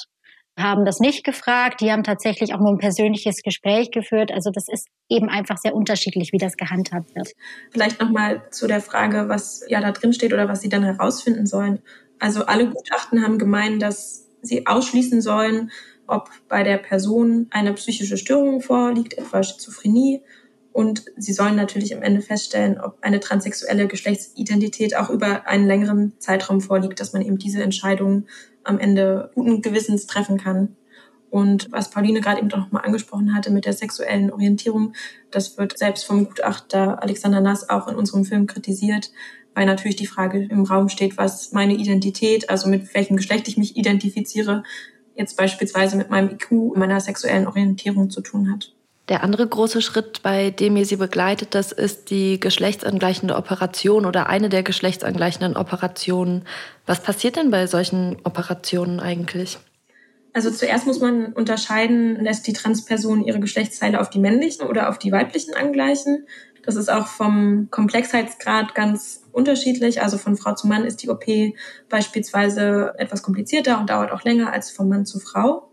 haben 0.58 0.86
das 0.86 1.00
nicht 1.00 1.24
gefragt. 1.24 1.82
Die 1.82 1.92
haben 1.92 2.04
tatsächlich 2.04 2.54
auch 2.54 2.60
nur 2.60 2.72
ein 2.72 2.80
persönliches 2.80 3.44
Gespräch 3.44 3.92
geführt. 3.92 4.32
Also 4.32 4.50
das 4.52 4.68
ist 4.68 4.88
eben 5.10 5.30
einfach 5.30 5.58
sehr 5.58 5.76
unterschiedlich, 5.76 6.32
wie 6.32 6.40
das 6.40 6.58
gehandhabt 6.58 7.14
wird. 7.16 7.34
Vielleicht 7.72 8.02
nochmal 8.02 8.42
zu 8.52 8.68
der 8.68 8.82
Frage, 8.82 9.30
was 9.30 9.64
ja 9.68 9.82
da 9.82 9.92
drin 9.92 10.14
steht 10.14 10.34
oder 10.34 10.48
was 10.48 10.62
sie 10.62 10.70
dann 10.70 10.84
herausfinden 10.84 11.46
sollen. 11.46 11.82
Also 12.20 12.46
alle 12.46 12.70
Gutachten 12.70 13.24
haben 13.24 13.38
gemeint, 13.38 13.82
dass 13.82 14.30
sie 14.42 14.66
ausschließen 14.66 15.22
sollen, 15.22 15.72
ob 16.08 16.30
bei 16.48 16.64
der 16.64 16.78
Person 16.78 17.48
eine 17.52 17.74
psychische 17.74 18.18
Störung 18.18 18.62
vorliegt, 18.62 19.18
etwa 19.18 19.44
Schizophrenie. 19.44 20.22
Und 20.72 21.06
sie 21.18 21.34
sollen 21.34 21.56
natürlich 21.56 21.96
am 21.96 22.04
Ende 22.04 22.22
feststellen, 22.22 22.80
ob 22.80 22.98
eine 23.02 23.20
transsexuelle 23.20 23.88
Geschlechtsidentität 23.88 24.96
auch 24.96 25.10
über 25.10 25.48
einen 25.48 25.68
längeren 25.68 26.14
Zeitraum 26.20 26.62
vorliegt, 26.62 27.00
dass 27.00 27.14
man 27.14 27.24
eben 27.24 27.38
diese 27.38 27.64
Entscheidung 27.64 28.26
am 28.64 28.80
Ende 28.80 29.32
guten 29.34 29.62
Gewissens 29.62 30.06
treffen 30.06 30.38
kann. 30.38 30.76
Und 31.30 31.72
was 31.72 31.90
Pauline 31.90 32.22
gerade 32.22 32.40
eben 32.40 32.48
noch 32.48 32.72
mal 32.72 32.82
angesprochen 32.82 33.34
hatte 33.36 33.52
mit 33.52 33.66
der 33.66 33.74
sexuellen 33.74 34.32
Orientierung, 34.32 34.94
das 35.32 35.58
wird 35.58 35.78
selbst 35.78 36.06
vom 36.06 36.26
Gutachter 36.26 37.02
Alexander 37.04 37.42
Nass 37.42 37.70
auch 37.70 37.88
in 37.88 37.96
unserem 37.96 38.24
Film 38.24 38.48
kritisiert, 38.48 39.12
weil 39.54 39.66
natürlich 39.66 39.98
die 39.98 40.08
Frage 40.08 40.46
im 40.46 40.64
Raum 40.64 40.88
steht, 40.88 41.18
was 41.18 41.52
meine 41.52 41.74
Identität, 41.74 42.50
also 42.50 42.70
mit 42.70 42.94
welchem 42.94 43.18
Geschlecht 43.18 43.48
ich 43.48 43.58
mich 43.58 43.76
identifiziere, 43.76 44.64
jetzt 45.18 45.36
beispielsweise 45.36 45.98
mit 45.98 46.10
meinem 46.10 46.30
IQ, 46.30 46.76
meiner 46.76 47.00
sexuellen 47.02 47.48
Orientierung 47.48 48.10
zu 48.10 48.22
tun 48.22 48.52
hat. 48.52 48.72
Der 49.10 49.24
andere 49.24 49.48
große 49.48 49.82
Schritt, 49.82 50.22
bei 50.22 50.50
dem 50.50 50.76
ihr 50.76 50.86
sie 50.86 50.98
begleitet, 50.98 51.56
das 51.56 51.72
ist 51.72 52.10
die 52.10 52.40
geschlechtsangleichende 52.42 53.36
Operation 53.36 54.06
oder 54.06 54.28
eine 54.28 54.50
der 54.50 54.64
geschlechtsangleichenden 54.64 55.56
Operationen. 55.56 56.44
Was 56.86 57.02
passiert 57.02 57.38
denn 57.38 57.50
bei 57.50 57.68
solchen 57.68 58.18
Operationen 58.26 59.00
eigentlich? 59.00 59.60
Also 60.34 60.52
zuerst 60.52 60.86
muss 60.86 61.00
man 61.00 61.34
unterscheiden, 61.34 62.22
lässt 62.22 62.46
die 62.48 62.54
Transperson 62.54 63.24
ihre 63.24 63.40
Geschlechtsteile 63.40 64.02
auf 64.02 64.10
die 64.10 64.20
männlichen 64.20 64.68
oder 64.68 64.90
auf 64.90 65.00
die 65.00 65.12
weiblichen 65.12 65.54
angleichen. 65.54 66.28
Das 66.64 66.76
ist 66.76 66.90
auch 66.90 67.08
vom 67.08 67.70
Komplexheitsgrad 67.72 68.76
ganz 68.76 69.24
unterschiedlich. 69.38 70.02
Also 70.02 70.18
von 70.18 70.36
Frau 70.36 70.56
zu 70.56 70.68
Mann 70.68 70.84
ist 70.84 71.04
die 71.04 71.10
OP 71.10 71.26
beispielsweise 71.88 72.94
etwas 72.98 73.22
komplizierter 73.22 73.80
und 73.80 73.90
dauert 73.90 74.12
auch 74.12 74.24
länger 74.24 74.52
als 74.52 74.72
von 74.72 74.90
Mann 74.90 75.06
zu 75.06 75.20
Frau. 75.20 75.70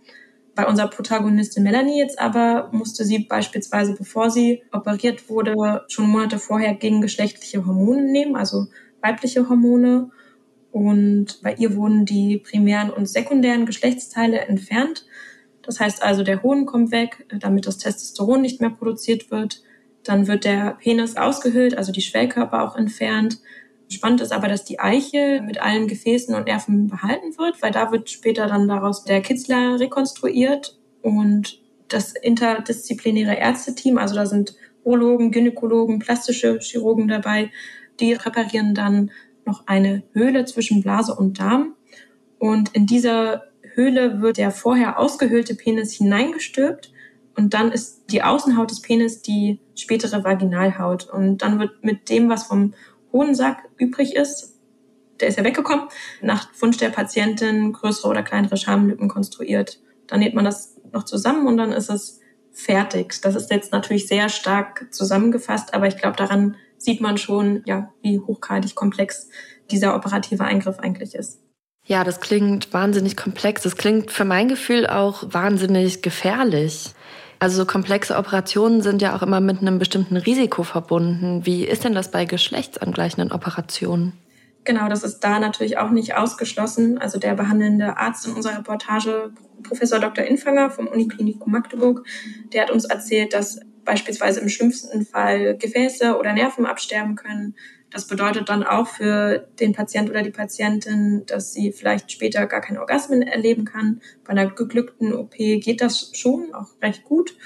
Bei 0.54 0.68
unserer 0.68 0.88
Protagonistin 0.88 1.64
Melanie 1.64 1.98
jetzt 1.98 2.20
aber 2.20 2.68
musste 2.70 3.04
sie 3.04 3.20
beispielsweise, 3.20 3.94
bevor 3.94 4.30
sie 4.30 4.62
operiert 4.70 5.28
wurde, 5.28 5.82
schon 5.88 6.08
Monate 6.08 6.38
vorher 6.38 6.74
gegen 6.74 7.00
geschlechtliche 7.00 7.66
Hormone 7.66 8.12
nehmen, 8.12 8.36
also 8.36 8.66
weibliche 9.00 9.48
Hormone. 9.48 10.10
Und 10.70 11.40
bei 11.42 11.54
ihr 11.54 11.74
wurden 11.74 12.04
die 12.04 12.38
primären 12.38 12.90
und 12.90 13.06
sekundären 13.06 13.66
Geschlechtsteile 13.66 14.40
entfernt. 14.40 15.06
Das 15.62 15.80
heißt 15.80 16.02
also, 16.02 16.22
der 16.22 16.42
Hohn 16.42 16.66
kommt 16.66 16.92
weg, 16.92 17.26
damit 17.40 17.66
das 17.66 17.78
Testosteron 17.78 18.42
nicht 18.42 18.60
mehr 18.60 18.70
produziert 18.70 19.30
wird. 19.30 19.62
Dann 20.04 20.26
wird 20.26 20.44
der 20.44 20.76
Penis 20.80 21.16
ausgehöhlt, 21.16 21.76
also 21.76 21.92
die 21.92 22.02
Schwellkörper 22.02 22.62
auch 22.62 22.76
entfernt. 22.76 23.40
Spannend 23.88 24.20
ist 24.20 24.32
aber, 24.32 24.48
dass 24.48 24.64
die 24.64 24.80
Eiche 24.80 25.42
mit 25.44 25.60
allen 25.60 25.88
Gefäßen 25.88 26.34
und 26.34 26.46
Nerven 26.46 26.88
behalten 26.88 27.36
wird, 27.38 27.62
weil 27.62 27.72
da 27.72 27.90
wird 27.92 28.10
später 28.10 28.46
dann 28.46 28.68
daraus 28.68 29.04
der 29.04 29.20
Kitzler 29.20 29.78
rekonstruiert 29.80 30.78
und 31.02 31.60
das 31.88 32.12
interdisziplinäre 32.12 33.36
Ärzteteam, 33.36 33.98
also 33.98 34.14
da 34.14 34.26
sind 34.26 34.54
Urologen, 34.84 35.30
Gynäkologen, 35.30 35.98
plastische 35.98 36.58
Chirurgen 36.60 37.08
dabei, 37.08 37.50
die 38.00 38.14
präparieren 38.14 38.74
dann 38.74 39.10
noch 39.44 39.66
eine 39.66 40.02
Höhle 40.12 40.44
zwischen 40.44 40.82
Blase 40.82 41.14
und 41.14 41.38
Darm. 41.38 41.74
Und 42.38 42.74
in 42.74 42.86
dieser 42.86 43.44
Höhle 43.74 44.20
wird 44.20 44.38
der 44.38 44.50
vorher 44.50 44.98
ausgehöhlte 44.98 45.54
Penis 45.54 45.92
hineingestülpt 45.92 46.92
und 47.36 47.54
dann 47.54 47.72
ist 47.72 48.10
die 48.10 48.22
Außenhaut 48.22 48.70
des 48.70 48.80
Penis 48.80 49.22
die 49.22 49.60
spätere 49.74 50.24
Vaginalhaut. 50.24 51.08
Und 51.08 51.38
dann 51.38 51.58
wird 51.58 51.82
mit 51.82 52.08
dem, 52.08 52.28
was 52.28 52.44
vom 52.44 52.74
Hodensack 53.12 53.68
übrig 53.76 54.14
ist, 54.14 54.54
der 55.20 55.28
ist 55.28 55.38
ja 55.38 55.44
weggekommen, 55.44 55.88
nach 56.22 56.48
Wunsch 56.60 56.76
der 56.76 56.90
Patientin 56.90 57.72
größere 57.72 58.08
oder 58.08 58.22
kleinere 58.22 58.56
Schamlippen 58.56 59.08
konstruiert. 59.08 59.80
Dann 60.06 60.20
näht 60.20 60.34
man 60.34 60.44
das 60.44 60.76
noch 60.92 61.04
zusammen 61.04 61.46
und 61.46 61.56
dann 61.56 61.72
ist 61.72 61.90
es 61.90 62.20
fertig. 62.52 63.20
Das 63.22 63.34
ist 63.34 63.50
jetzt 63.50 63.72
natürlich 63.72 64.06
sehr 64.06 64.28
stark 64.28 64.86
zusammengefasst, 64.90 65.74
aber 65.74 65.86
ich 65.86 65.96
glaube, 65.96 66.16
daran 66.16 66.56
sieht 66.78 67.00
man 67.00 67.16
schon, 67.18 67.62
ja, 67.64 67.92
wie 68.02 68.18
hochgradig 68.18 68.74
komplex 68.74 69.28
dieser 69.70 69.94
operative 69.94 70.44
Eingriff 70.44 70.78
eigentlich 70.78 71.14
ist. 71.14 71.40
Ja, 71.86 72.02
das 72.02 72.20
klingt 72.20 72.72
wahnsinnig 72.72 73.16
komplex. 73.16 73.62
Das 73.62 73.76
klingt 73.76 74.10
für 74.10 74.24
mein 74.24 74.48
Gefühl 74.48 74.86
auch 74.86 75.22
wahnsinnig 75.26 76.02
gefährlich. 76.02 76.94
Also 77.44 77.58
so 77.58 77.66
komplexe 77.66 78.16
Operationen 78.16 78.80
sind 78.80 79.02
ja 79.02 79.14
auch 79.14 79.20
immer 79.20 79.38
mit 79.38 79.60
einem 79.60 79.78
bestimmten 79.78 80.16
Risiko 80.16 80.62
verbunden. 80.62 81.44
Wie 81.44 81.66
ist 81.66 81.84
denn 81.84 81.94
das 81.94 82.10
bei 82.10 82.24
geschlechtsangleichenden 82.24 83.32
Operationen? 83.32 84.14
Genau, 84.64 84.88
das 84.88 85.04
ist 85.04 85.20
da 85.20 85.38
natürlich 85.38 85.76
auch 85.76 85.90
nicht 85.90 86.16
ausgeschlossen. 86.16 86.96
Also 86.96 87.18
der 87.18 87.34
behandelnde 87.34 87.98
Arzt 87.98 88.26
in 88.26 88.32
unserer 88.32 88.56
Reportage, 88.56 89.30
Professor 89.62 89.98
Dr. 89.98 90.24
Infanger 90.24 90.70
vom 90.70 90.86
Uniklinikum 90.86 91.52
Magdeburg, 91.52 92.06
der 92.54 92.62
hat 92.62 92.70
uns 92.70 92.86
erzählt, 92.86 93.34
dass 93.34 93.60
beispielsweise 93.84 94.40
im 94.40 94.48
schlimmsten 94.48 95.04
Fall 95.04 95.58
Gefäße 95.58 96.16
oder 96.16 96.32
Nerven 96.32 96.64
absterben 96.64 97.14
können, 97.14 97.56
das 97.94 98.08
bedeutet 98.08 98.48
dann 98.48 98.64
auch 98.64 98.88
für 98.88 99.46
den 99.60 99.72
Patient 99.72 100.10
oder 100.10 100.22
die 100.22 100.32
Patientin, 100.32 101.22
dass 101.26 101.52
sie 101.52 101.70
vielleicht 101.70 102.10
später 102.10 102.46
gar 102.46 102.60
keine 102.60 102.80
Orgasmen 102.80 103.22
erleben 103.22 103.64
kann. 103.64 104.00
Bei 104.24 104.30
einer 104.30 104.50
geglückten 104.50 105.14
OP 105.14 105.36
geht 105.36 105.80
das 105.80 106.10
schon 106.12 106.52
auch 106.52 106.70
recht 106.82 107.04
gut. 107.04 107.36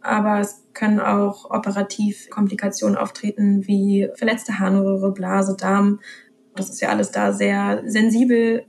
Aber 0.00 0.40
es 0.40 0.64
können 0.74 0.98
auch 0.98 1.48
operativ 1.50 2.28
Komplikationen 2.30 2.96
auftreten, 2.96 3.68
wie 3.68 4.08
verletzte 4.16 4.58
Harnröhre, 4.58 5.12
Blase, 5.12 5.56
Darm. 5.56 6.00
Das 6.56 6.68
ist 6.68 6.80
ja 6.80 6.88
alles 6.88 7.12
da 7.12 7.32
sehr 7.32 7.84
sensibel, 7.86 8.66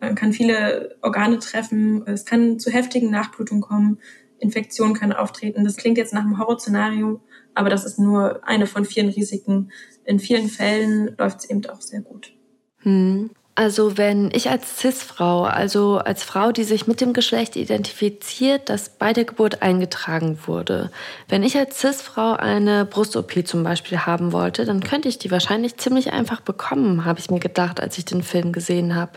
Man 0.00 0.16
kann 0.16 0.32
viele 0.32 0.96
Organe 1.00 1.38
treffen. 1.38 2.04
Es 2.08 2.24
kann 2.24 2.58
zu 2.58 2.72
heftigen 2.72 3.12
Nachblutungen 3.12 3.62
kommen. 3.62 4.00
Infektionen 4.40 4.94
können 4.94 5.12
auftreten. 5.12 5.62
Das 5.62 5.76
klingt 5.76 5.96
jetzt 5.96 6.12
nach 6.12 6.24
einem 6.24 6.40
Horrorszenario, 6.40 7.20
aber 7.54 7.70
das 7.70 7.84
ist 7.84 7.98
nur 7.98 8.46
eine 8.46 8.66
von 8.66 8.84
vielen 8.84 9.08
Risiken. 9.08 9.70
In 10.04 10.18
vielen 10.18 10.48
Fällen 10.48 11.14
läuft 11.18 11.40
es 11.40 11.50
eben 11.50 11.64
auch 11.66 11.80
sehr 11.80 12.00
gut. 12.00 12.32
Hm. 12.78 13.30
Also 13.54 13.98
wenn 13.98 14.30
ich 14.32 14.48
als 14.48 14.78
CIS-Frau, 14.78 15.42
also 15.42 15.98
als 15.98 16.22
Frau, 16.22 16.52
die 16.52 16.64
sich 16.64 16.86
mit 16.86 17.02
dem 17.02 17.12
Geschlecht 17.12 17.54
identifiziert, 17.54 18.70
das 18.70 18.88
bei 18.88 19.12
der 19.12 19.24
Geburt 19.24 19.60
eingetragen 19.60 20.38
wurde, 20.46 20.90
wenn 21.28 21.42
ich 21.42 21.58
als 21.58 21.78
CIS-Frau 21.78 22.32
eine 22.32 22.86
Brust-OP 22.86 23.46
zum 23.46 23.62
Beispiel 23.62 23.98
haben 23.98 24.32
wollte, 24.32 24.64
dann 24.64 24.82
könnte 24.82 25.08
ich 25.08 25.18
die 25.18 25.30
wahrscheinlich 25.30 25.76
ziemlich 25.76 26.14
einfach 26.14 26.40
bekommen, 26.40 27.04
habe 27.04 27.20
ich 27.20 27.30
mir 27.30 27.40
gedacht, 27.40 27.78
als 27.78 27.98
ich 27.98 28.06
den 28.06 28.22
Film 28.22 28.52
gesehen 28.52 28.94
habe. 28.94 29.12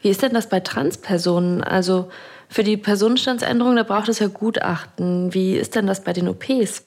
Wie 0.00 0.10
ist 0.10 0.20
denn 0.20 0.34
das 0.34 0.50
bei 0.50 0.60
Transpersonen? 0.60 1.64
Also 1.64 2.10
für 2.50 2.64
die 2.64 2.76
Personenstandsänderung, 2.76 3.76
da 3.76 3.84
braucht 3.84 4.10
es 4.10 4.18
ja 4.18 4.26
Gutachten. 4.26 5.32
Wie 5.32 5.56
ist 5.56 5.76
denn 5.76 5.86
das 5.86 6.04
bei 6.04 6.12
den 6.12 6.28
OPs? 6.28 6.84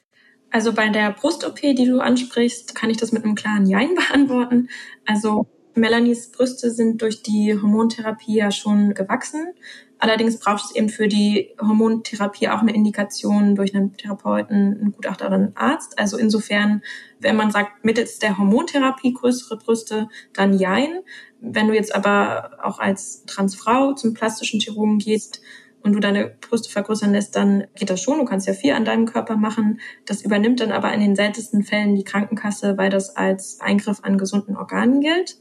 Also 0.52 0.74
bei 0.74 0.90
der 0.90 1.12
Brust-OP, 1.12 1.60
die 1.60 1.86
du 1.86 2.00
ansprichst, 2.00 2.76
kann 2.76 2.90
ich 2.90 2.98
das 2.98 3.12
mit 3.12 3.24
einem 3.24 3.36
klaren 3.36 3.66
Jein 3.66 3.96
beantworten. 4.10 4.70
Also 5.06 5.48
Melanies 5.76 6.32
Brüste 6.32 6.72
sind 6.72 7.02
durch 7.02 7.22
die 7.22 7.54
Hormontherapie 7.54 8.38
ja 8.38 8.52
schon 8.52 8.94
gewachsen. 8.94 9.54
Allerdings 9.98 10.40
braucht 10.40 10.66
es 10.66 10.76
eben 10.76 10.90
für 10.90 11.08
die 11.08 11.54
Hormontherapie 11.60 12.50
auch 12.50 12.60
eine 12.60 12.74
Indikation 12.74 13.56
durch 13.56 13.76
einen 13.76 13.96
Therapeuten, 13.96 14.78
einen 14.80 14.92
Gutachter 14.92 15.28
oder 15.28 15.36
einen 15.36 15.58
Arzt. 15.58 15.98
Also 16.00 16.18
insofern, 16.18 16.82
wenn 17.20 17.36
man 17.36 17.52
sagt, 17.52 17.84
mittels 17.84 18.20
der 18.20 18.38
Hormontherapie 18.38 19.14
größere 19.14 19.58
Brüste, 19.58 20.08
dann 20.34 20.58
jein. 20.58 21.00
Wenn 21.40 21.68
du 21.68 21.74
jetzt 21.74 21.94
aber 21.94 22.58
auch 22.64 22.80
als 22.80 23.26
Transfrau 23.26 23.94
zum 23.94 24.14
plastischen 24.14 24.60
Chirurgen 24.60 25.00
gehst, 25.00 25.42
und 25.86 25.94
du 25.94 26.00
deine 26.00 26.36
Brüste 26.42 26.72
vergrößern 26.72 27.12
lässt, 27.12 27.36
dann 27.36 27.68
geht 27.76 27.92
das 27.92 28.02
schon. 28.02 28.18
Du 28.18 28.26
kannst 28.26 28.48
ja 28.48 28.54
viel 28.54 28.74
an 28.74 28.86
deinem 28.86 29.06
Körper 29.06 29.38
machen. 29.38 29.80
Das 30.08 30.24
übernimmt 30.24 30.60
dann 30.60 30.72
aber 30.72 30.92
in 30.92 31.00
den 31.00 31.16
seltensten 31.16 31.62
Fällen 31.62 31.94
die 31.94 32.04
Krankenkasse, 32.04 32.76
weil 32.76 32.90
das 32.90 33.16
als 33.16 33.62
Eingriff 33.62 34.00
an 34.02 34.18
gesunden 34.18 34.58
Organen 34.58 35.00
gilt. 35.00 35.38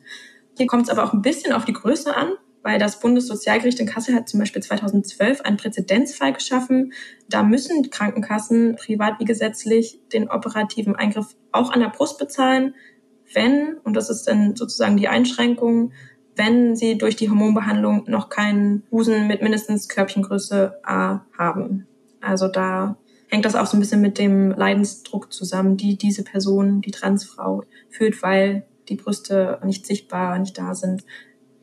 Hier 0.59 0.67
kommt 0.67 0.83
es 0.83 0.91
aber 0.91 1.03
auch 1.03 1.15
ein 1.15 1.23
bisschen 1.23 1.55
auf 1.55 1.65
die 1.65 1.73
Größe 1.73 2.15
an, 2.15 2.35
weil 2.63 2.79
das 2.79 3.01
Bundessozialgericht 3.01 3.81
in 3.81 3.87
Kassel 3.87 4.15
hat 4.15 4.29
zum 4.29 4.39
Beispiel 4.39 4.63
2012 4.63 5.41
einen 5.41 5.57
Präzedenzfall 5.57 6.35
geschaffen. 6.35 6.93
Da 7.31 7.43
müssen 7.43 7.89
Krankenkassen 7.89 8.77
privat 8.77 9.19
wie 9.21 9.25
gesetzlich 9.25 9.99
den 10.13 10.29
operativen 10.29 10.95
Eingriff 10.95 11.35
auch 11.53 11.73
an 11.73 11.81
der 11.81 11.89
Brust 11.89 12.19
bezahlen, 12.19 12.75
wenn, 13.33 13.79
und 13.83 13.95
das 13.95 14.11
ist 14.11 14.25
dann 14.25 14.57
sozusagen 14.57 14.99
die 14.99 15.09
Einschränkung, 15.09 15.93
wenn 16.37 16.77
sie 16.77 16.99
durch 16.99 17.17
die 17.17 17.29
Hormonbehandlung 17.29 18.05
noch 18.07 18.29
keinen 18.29 18.83
Busen 18.91 19.27
mit 19.27 19.43
mindestens 19.43 19.89
Körbchengröße 19.89 20.81
A 20.85 21.21
haben. 21.37 21.87
Also 22.21 22.49
da 22.49 22.97
hängt 23.29 23.45
das 23.45 23.55
auch 23.55 23.67
so 23.67 23.77
ein 23.77 23.81
bisschen 23.81 24.01
mit 24.01 24.19
dem 24.19 24.51
Leidensdruck 24.51 25.33
zusammen, 25.33 25.77
die 25.77 25.97
diese 25.97 26.25
Person, 26.25 26.81
die 26.81 26.91
Transfrau, 26.91 27.65
fühlt, 27.89 28.23
weil 28.23 28.65
die 28.89 28.97
Brüste 28.97 29.61
nicht 29.65 29.87
sichtbar, 29.87 30.39
nicht 30.39 30.59
da 30.59 30.75
sind. 30.75 31.05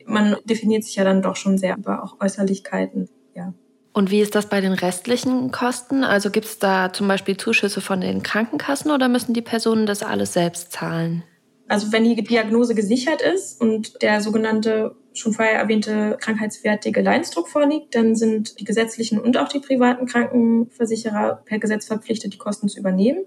Man 0.06 0.36
definiert 0.44 0.84
sich 0.84 0.96
ja 0.96 1.04
dann 1.04 1.22
doch 1.22 1.36
schon 1.36 1.58
sehr 1.58 1.76
über 1.76 2.02
auch 2.02 2.20
Äußerlichkeiten, 2.20 3.08
ja. 3.34 3.54
Und 3.94 4.10
wie 4.10 4.20
ist 4.20 4.34
das 4.34 4.48
bei 4.48 4.62
den 4.62 4.72
restlichen 4.72 5.50
Kosten? 5.50 6.02
Also 6.02 6.30
gibt 6.30 6.46
es 6.46 6.58
da 6.58 6.92
zum 6.92 7.08
Beispiel 7.08 7.36
Zuschüsse 7.36 7.82
von 7.82 8.00
den 8.00 8.22
Krankenkassen 8.22 8.90
oder 8.90 9.08
müssen 9.08 9.34
die 9.34 9.42
Personen 9.42 9.84
das 9.84 10.02
alles 10.02 10.32
selbst 10.32 10.72
zahlen? 10.72 11.24
Also 11.72 11.90
wenn 11.90 12.04
die 12.04 12.22
Diagnose 12.22 12.74
gesichert 12.74 13.22
ist 13.22 13.58
und 13.58 14.02
der 14.02 14.20
sogenannte 14.20 14.94
schon 15.14 15.32
vorher 15.32 15.54
erwähnte 15.54 16.18
krankheitswertige 16.20 17.00
Leidensdruck 17.00 17.48
vorliegt, 17.48 17.94
dann 17.94 18.14
sind 18.14 18.60
die 18.60 18.64
gesetzlichen 18.64 19.18
und 19.18 19.38
auch 19.38 19.48
die 19.48 19.58
privaten 19.58 20.04
Krankenversicherer 20.04 21.40
per 21.46 21.58
Gesetz 21.58 21.86
verpflichtet, 21.86 22.34
die 22.34 22.38
Kosten 22.38 22.68
zu 22.68 22.78
übernehmen. 22.78 23.24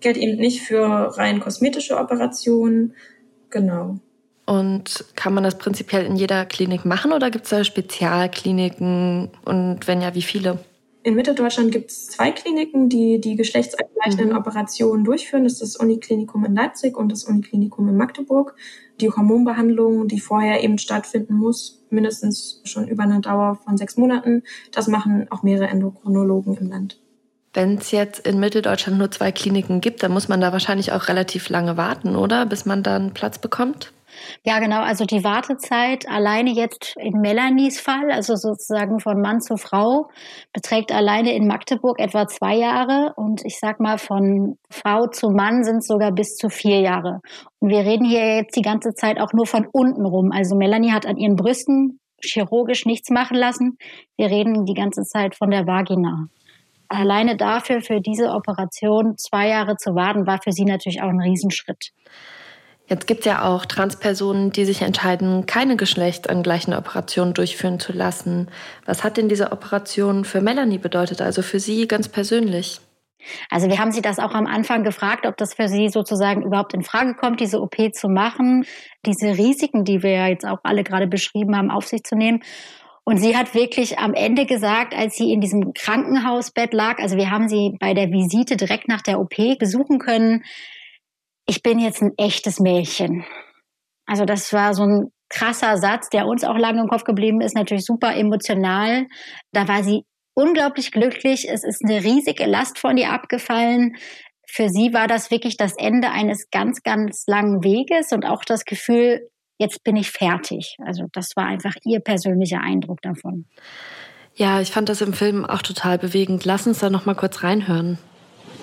Gilt 0.00 0.18
eben 0.18 0.36
nicht 0.36 0.60
für 0.60 0.82
rein 1.16 1.40
kosmetische 1.40 1.96
Operationen. 1.96 2.92
Genau. 3.48 3.96
Und 4.44 5.06
kann 5.16 5.32
man 5.32 5.44
das 5.44 5.56
prinzipiell 5.56 6.04
in 6.04 6.16
jeder 6.16 6.44
Klinik 6.44 6.84
machen 6.84 7.14
oder 7.14 7.30
gibt 7.30 7.44
es 7.44 7.50
da 7.50 7.64
Spezialkliniken 7.64 9.30
und 9.46 9.88
wenn 9.88 10.02
ja, 10.02 10.14
wie 10.14 10.20
viele? 10.20 10.58
In 11.02 11.14
Mitteldeutschland 11.14 11.72
gibt 11.72 11.90
es 11.90 12.08
zwei 12.08 12.30
Kliniken, 12.30 12.90
die 12.90 13.20
die 13.20 13.34
geschlechtsangleichenden 13.34 14.30
mhm. 14.30 14.36
Operationen 14.36 15.02
durchführen. 15.04 15.44
Das 15.44 15.54
ist 15.54 15.62
das 15.62 15.76
Uniklinikum 15.76 16.44
in 16.44 16.54
Leipzig 16.54 16.96
und 16.96 17.10
das 17.10 17.24
Uniklinikum 17.24 17.88
in 17.88 17.96
Magdeburg. 17.96 18.54
Die 19.00 19.10
Hormonbehandlung, 19.10 20.08
die 20.08 20.20
vorher 20.20 20.62
eben 20.62 20.76
stattfinden 20.76 21.34
muss, 21.34 21.86
mindestens 21.88 22.60
schon 22.64 22.86
über 22.86 23.04
eine 23.04 23.20
Dauer 23.20 23.58
von 23.64 23.78
sechs 23.78 23.96
Monaten, 23.96 24.42
das 24.72 24.88
machen 24.88 25.26
auch 25.30 25.42
mehrere 25.42 25.68
Endokrinologen 25.68 26.58
im 26.58 26.68
Land. 26.68 27.00
Wenn 27.54 27.78
es 27.78 27.90
jetzt 27.90 28.26
in 28.26 28.38
Mitteldeutschland 28.38 28.98
nur 28.98 29.10
zwei 29.10 29.32
Kliniken 29.32 29.80
gibt, 29.80 30.02
dann 30.02 30.12
muss 30.12 30.28
man 30.28 30.40
da 30.40 30.52
wahrscheinlich 30.52 30.92
auch 30.92 31.08
relativ 31.08 31.48
lange 31.48 31.78
warten, 31.78 32.14
oder? 32.14 32.44
Bis 32.44 32.66
man 32.66 32.82
dann 32.82 33.14
Platz 33.14 33.38
bekommt? 33.38 33.92
Ja, 34.44 34.58
genau. 34.58 34.80
Also 34.80 35.04
die 35.04 35.24
Wartezeit 35.24 36.08
alleine 36.08 36.50
jetzt 36.50 36.94
in 36.98 37.20
Melanies 37.20 37.80
Fall, 37.80 38.10
also 38.10 38.36
sozusagen 38.36 39.00
von 39.00 39.20
Mann 39.20 39.40
zu 39.40 39.56
Frau, 39.56 40.08
beträgt 40.52 40.92
alleine 40.92 41.34
in 41.34 41.46
Magdeburg 41.46 42.00
etwa 42.00 42.26
zwei 42.26 42.56
Jahre. 42.56 43.12
Und 43.16 43.44
ich 43.44 43.58
sag 43.58 43.80
mal, 43.80 43.98
von 43.98 44.56
Frau 44.70 45.06
zu 45.06 45.30
Mann 45.30 45.64
sind 45.64 45.78
es 45.78 45.86
sogar 45.86 46.12
bis 46.12 46.36
zu 46.36 46.48
vier 46.48 46.80
Jahre. 46.80 47.20
Und 47.58 47.70
wir 47.70 47.80
reden 47.80 48.06
hier 48.06 48.36
jetzt 48.36 48.56
die 48.56 48.62
ganze 48.62 48.94
Zeit 48.94 49.20
auch 49.20 49.32
nur 49.32 49.46
von 49.46 49.66
unten 49.70 50.04
rum. 50.04 50.30
Also 50.32 50.56
Melanie 50.56 50.92
hat 50.92 51.06
an 51.06 51.16
ihren 51.16 51.36
Brüsten 51.36 52.00
chirurgisch 52.22 52.86
nichts 52.86 53.10
machen 53.10 53.36
lassen. 53.36 53.78
Wir 54.16 54.30
reden 54.30 54.64
die 54.64 54.74
ganze 54.74 55.02
Zeit 55.02 55.34
von 55.34 55.50
der 55.50 55.66
Vagina. 55.66 56.26
Alleine 56.88 57.36
dafür, 57.36 57.80
für 57.82 58.00
diese 58.00 58.30
Operation 58.30 59.16
zwei 59.16 59.48
Jahre 59.48 59.76
zu 59.76 59.94
warten, 59.94 60.26
war 60.26 60.40
für 60.42 60.50
sie 60.50 60.64
natürlich 60.64 61.02
auch 61.02 61.08
ein 61.08 61.20
Riesenschritt. 61.20 61.92
Jetzt 62.90 63.06
gibt 63.06 63.20
es 63.20 63.26
ja 63.26 63.44
auch 63.44 63.66
Transpersonen, 63.66 64.50
die 64.50 64.64
sich 64.64 64.82
entscheiden, 64.82 65.46
keine 65.46 65.76
geschlechtsangleichende 65.76 66.76
Operation 66.76 67.34
durchführen 67.34 67.78
zu 67.78 67.92
lassen. 67.92 68.50
Was 68.84 69.04
hat 69.04 69.16
denn 69.16 69.28
diese 69.28 69.52
Operation 69.52 70.24
für 70.24 70.40
Melanie 70.40 70.78
bedeutet, 70.78 71.22
also 71.22 71.42
für 71.42 71.60
Sie 71.60 71.86
ganz 71.86 72.08
persönlich? 72.08 72.80
Also 73.48 73.68
wir 73.68 73.78
haben 73.78 73.92
sie 73.92 74.02
das 74.02 74.18
auch 74.18 74.32
am 74.32 74.46
Anfang 74.46 74.82
gefragt, 74.82 75.26
ob 75.26 75.36
das 75.36 75.54
für 75.54 75.68
sie 75.68 75.90
sozusagen 75.90 76.42
überhaupt 76.42 76.72
in 76.72 76.82
Frage 76.82 77.14
kommt, 77.14 77.40
diese 77.40 77.60
OP 77.60 77.76
zu 77.92 78.08
machen, 78.08 78.64
diese 79.04 79.36
Risiken, 79.36 79.84
die 79.84 80.02
wir 80.02 80.10
ja 80.10 80.26
jetzt 80.28 80.46
auch 80.46 80.58
alle 80.64 80.82
gerade 80.84 81.06
beschrieben 81.06 81.54
haben, 81.54 81.70
auf 81.70 81.86
sich 81.86 82.02
zu 82.02 82.16
nehmen. 82.16 82.42
Und 83.04 83.18
sie 83.18 83.36
hat 83.36 83.54
wirklich 83.54 83.98
am 83.98 84.14
Ende 84.14 84.46
gesagt, 84.46 84.96
als 84.96 85.16
sie 85.16 85.32
in 85.32 85.40
diesem 85.40 85.74
Krankenhausbett 85.74 86.72
lag, 86.72 86.98
also 86.98 87.16
wir 87.16 87.30
haben 87.30 87.48
sie 87.48 87.76
bei 87.78 87.92
der 87.92 88.10
Visite 88.10 88.56
direkt 88.56 88.88
nach 88.88 89.02
der 89.02 89.20
OP 89.20 89.36
besuchen 89.58 89.98
können, 89.98 90.42
ich 91.50 91.64
bin 91.64 91.80
jetzt 91.80 92.00
ein 92.00 92.12
echtes 92.16 92.60
Mädchen. 92.60 93.24
Also 94.06 94.24
das 94.24 94.52
war 94.52 94.72
so 94.72 94.84
ein 94.84 95.12
krasser 95.28 95.78
Satz, 95.78 96.08
der 96.08 96.26
uns 96.26 96.44
auch 96.44 96.56
lange 96.56 96.80
im 96.80 96.86
Kopf 96.86 97.02
geblieben 97.02 97.40
ist, 97.40 97.56
natürlich 97.56 97.84
super 97.84 98.14
emotional. 98.14 99.06
Da 99.50 99.66
war 99.66 99.82
sie 99.82 100.04
unglaublich 100.34 100.92
glücklich. 100.92 101.48
Es 101.50 101.64
ist 101.64 101.84
eine 101.84 102.04
riesige 102.04 102.46
Last 102.46 102.78
von 102.78 102.96
ihr 102.96 103.10
abgefallen. 103.10 103.96
Für 104.46 104.68
sie 104.68 104.94
war 104.94 105.08
das 105.08 105.32
wirklich 105.32 105.56
das 105.56 105.74
Ende 105.76 106.12
eines 106.12 106.50
ganz, 106.52 106.84
ganz 106.84 107.24
langen 107.26 107.64
Weges 107.64 108.12
und 108.12 108.24
auch 108.24 108.44
das 108.44 108.64
Gefühl, 108.64 109.28
jetzt 109.58 109.82
bin 109.82 109.96
ich 109.96 110.12
fertig. 110.12 110.76
Also 110.86 111.06
das 111.12 111.32
war 111.34 111.46
einfach 111.46 111.74
ihr 111.84 111.98
persönlicher 111.98 112.60
Eindruck 112.60 113.02
davon. 113.02 113.46
Ja, 114.36 114.60
ich 114.60 114.70
fand 114.70 114.88
das 114.88 115.00
im 115.00 115.14
Film 115.14 115.44
auch 115.44 115.62
total 115.62 115.98
bewegend. 115.98 116.44
Lass 116.44 116.68
uns 116.68 116.78
da 116.78 116.90
noch 116.90 117.06
mal 117.06 117.16
kurz 117.16 117.42
reinhören. 117.42 117.98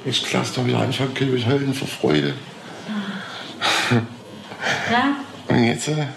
Ich 0.05 0.31
lasse 0.31 0.55
doch 0.55 0.65
wieder 0.65 0.79
anfangen, 0.79 1.13
kann 1.13 1.35
ich 1.35 1.45
heulen 1.45 1.73
vor 1.73 1.89
Freude. 1.89 2.33
Ja. 4.91 5.15
Und 5.47 5.63
jetzt 5.63 5.87
äh, 5.87 6.07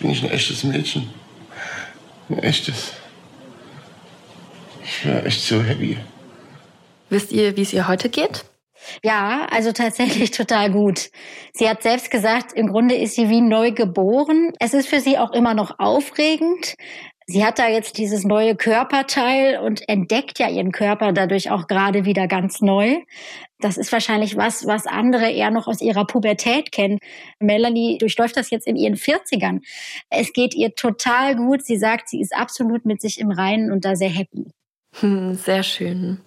bin 0.00 0.10
ich 0.10 0.22
ein 0.22 0.30
echtes 0.30 0.64
Mädchen. 0.64 1.08
Ein 2.28 2.38
echtes. 2.40 2.92
Ich 4.82 5.06
war 5.06 5.24
echt 5.24 5.40
so 5.40 5.62
happy. 5.62 5.98
Wisst 7.10 7.32
ihr, 7.32 7.56
wie 7.56 7.62
es 7.62 7.72
ihr 7.72 7.88
heute 7.88 8.08
geht? 8.08 8.44
Ja, 9.02 9.46
also 9.50 9.72
tatsächlich 9.72 10.30
total 10.32 10.70
gut. 10.70 11.10
Sie 11.52 11.68
hat 11.68 11.82
selbst 11.82 12.10
gesagt, 12.10 12.52
im 12.52 12.68
Grunde 12.68 12.94
ist 12.94 13.14
sie 13.14 13.28
wie 13.28 13.40
neu 13.40 13.72
geboren. 13.72 14.52
Es 14.60 14.74
ist 14.74 14.88
für 14.88 15.00
sie 15.00 15.18
auch 15.18 15.32
immer 15.32 15.54
noch 15.54 15.78
aufregend. 15.78 16.74
Sie 17.30 17.44
hat 17.44 17.58
da 17.58 17.68
jetzt 17.68 17.98
dieses 17.98 18.24
neue 18.24 18.56
Körperteil 18.56 19.58
und 19.58 19.86
entdeckt 19.86 20.38
ja 20.38 20.48
ihren 20.48 20.72
Körper 20.72 21.12
dadurch 21.12 21.50
auch 21.50 21.66
gerade 21.66 22.06
wieder 22.06 22.26
ganz 22.26 22.62
neu. 22.62 22.96
Das 23.60 23.76
ist 23.76 23.92
wahrscheinlich 23.92 24.38
was, 24.38 24.66
was 24.66 24.86
andere 24.86 25.30
eher 25.30 25.50
noch 25.50 25.66
aus 25.66 25.82
ihrer 25.82 26.06
Pubertät 26.06 26.72
kennen. 26.72 26.98
Melanie 27.38 27.98
durchläuft 27.98 28.38
das 28.38 28.48
jetzt 28.48 28.66
in 28.66 28.76
ihren 28.76 28.94
40ern. 28.94 29.60
Es 30.08 30.32
geht 30.32 30.54
ihr 30.54 30.74
total 30.74 31.36
gut. 31.36 31.62
Sie 31.66 31.76
sagt, 31.76 32.08
sie 32.08 32.22
ist 32.22 32.34
absolut 32.34 32.86
mit 32.86 33.02
sich 33.02 33.20
im 33.20 33.30
Reinen 33.30 33.72
und 33.72 33.84
da 33.84 33.94
sehr 33.94 34.08
happy. 34.08 34.46
Hm, 35.00 35.34
sehr 35.34 35.62
schön. 35.62 36.20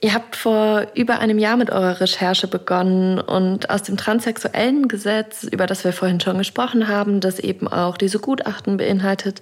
Ihr 0.00 0.12
habt 0.12 0.34
vor 0.34 0.88
über 0.94 1.20
einem 1.20 1.38
Jahr 1.38 1.56
mit 1.56 1.70
eurer 1.70 2.00
Recherche 2.00 2.46
begonnen 2.48 3.20
und 3.20 3.70
aus 3.70 3.84
dem 3.84 3.96
transsexuellen 3.96 4.88
Gesetz, 4.88 5.44
über 5.44 5.66
das 5.66 5.84
wir 5.84 5.94
vorhin 5.94 6.20
schon 6.20 6.36
gesprochen 6.36 6.88
haben, 6.88 7.20
das 7.20 7.38
eben 7.38 7.68
auch 7.68 7.96
diese 7.96 8.18
Gutachten 8.18 8.76
beinhaltet, 8.76 9.40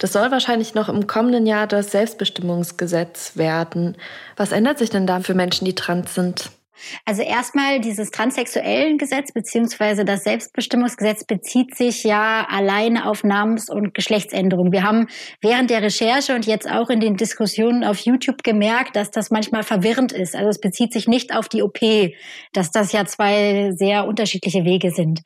das 0.00 0.14
soll 0.14 0.30
wahrscheinlich 0.30 0.74
noch 0.74 0.88
im 0.88 1.06
kommenden 1.06 1.46
Jahr 1.46 1.66
das 1.66 1.92
Selbstbestimmungsgesetz 1.92 3.36
werden. 3.36 3.96
Was 4.36 4.50
ändert 4.50 4.78
sich 4.78 4.88
denn 4.88 5.06
da 5.06 5.20
für 5.20 5.34
Menschen, 5.34 5.66
die 5.66 5.74
trans 5.74 6.14
sind? 6.14 6.50
Also 7.04 7.22
erstmal 7.22 7.80
dieses 7.80 8.10
transsexuellen 8.10 8.98
Gesetz 8.98 9.32
beziehungsweise 9.32 10.04
das 10.04 10.24
Selbstbestimmungsgesetz 10.24 11.24
bezieht 11.24 11.76
sich 11.76 12.04
ja 12.04 12.46
alleine 12.48 13.06
auf 13.06 13.24
Namens- 13.24 13.70
und 13.70 13.94
Geschlechtsänderung. 13.94 14.72
Wir 14.72 14.82
haben 14.82 15.08
während 15.40 15.70
der 15.70 15.82
Recherche 15.82 16.34
und 16.34 16.46
jetzt 16.46 16.70
auch 16.70 16.90
in 16.90 17.00
den 17.00 17.16
Diskussionen 17.16 17.84
auf 17.84 17.98
YouTube 18.00 18.42
gemerkt, 18.42 18.96
dass 18.96 19.10
das 19.10 19.30
manchmal 19.30 19.62
verwirrend 19.62 20.12
ist. 20.12 20.34
Also 20.34 20.48
es 20.48 20.60
bezieht 20.60 20.92
sich 20.92 21.08
nicht 21.08 21.34
auf 21.34 21.48
die 21.48 21.62
OP, 21.62 21.78
dass 22.52 22.70
das 22.70 22.92
ja 22.92 23.04
zwei 23.04 23.70
sehr 23.72 24.06
unterschiedliche 24.06 24.64
Wege 24.64 24.90
sind. 24.90 25.20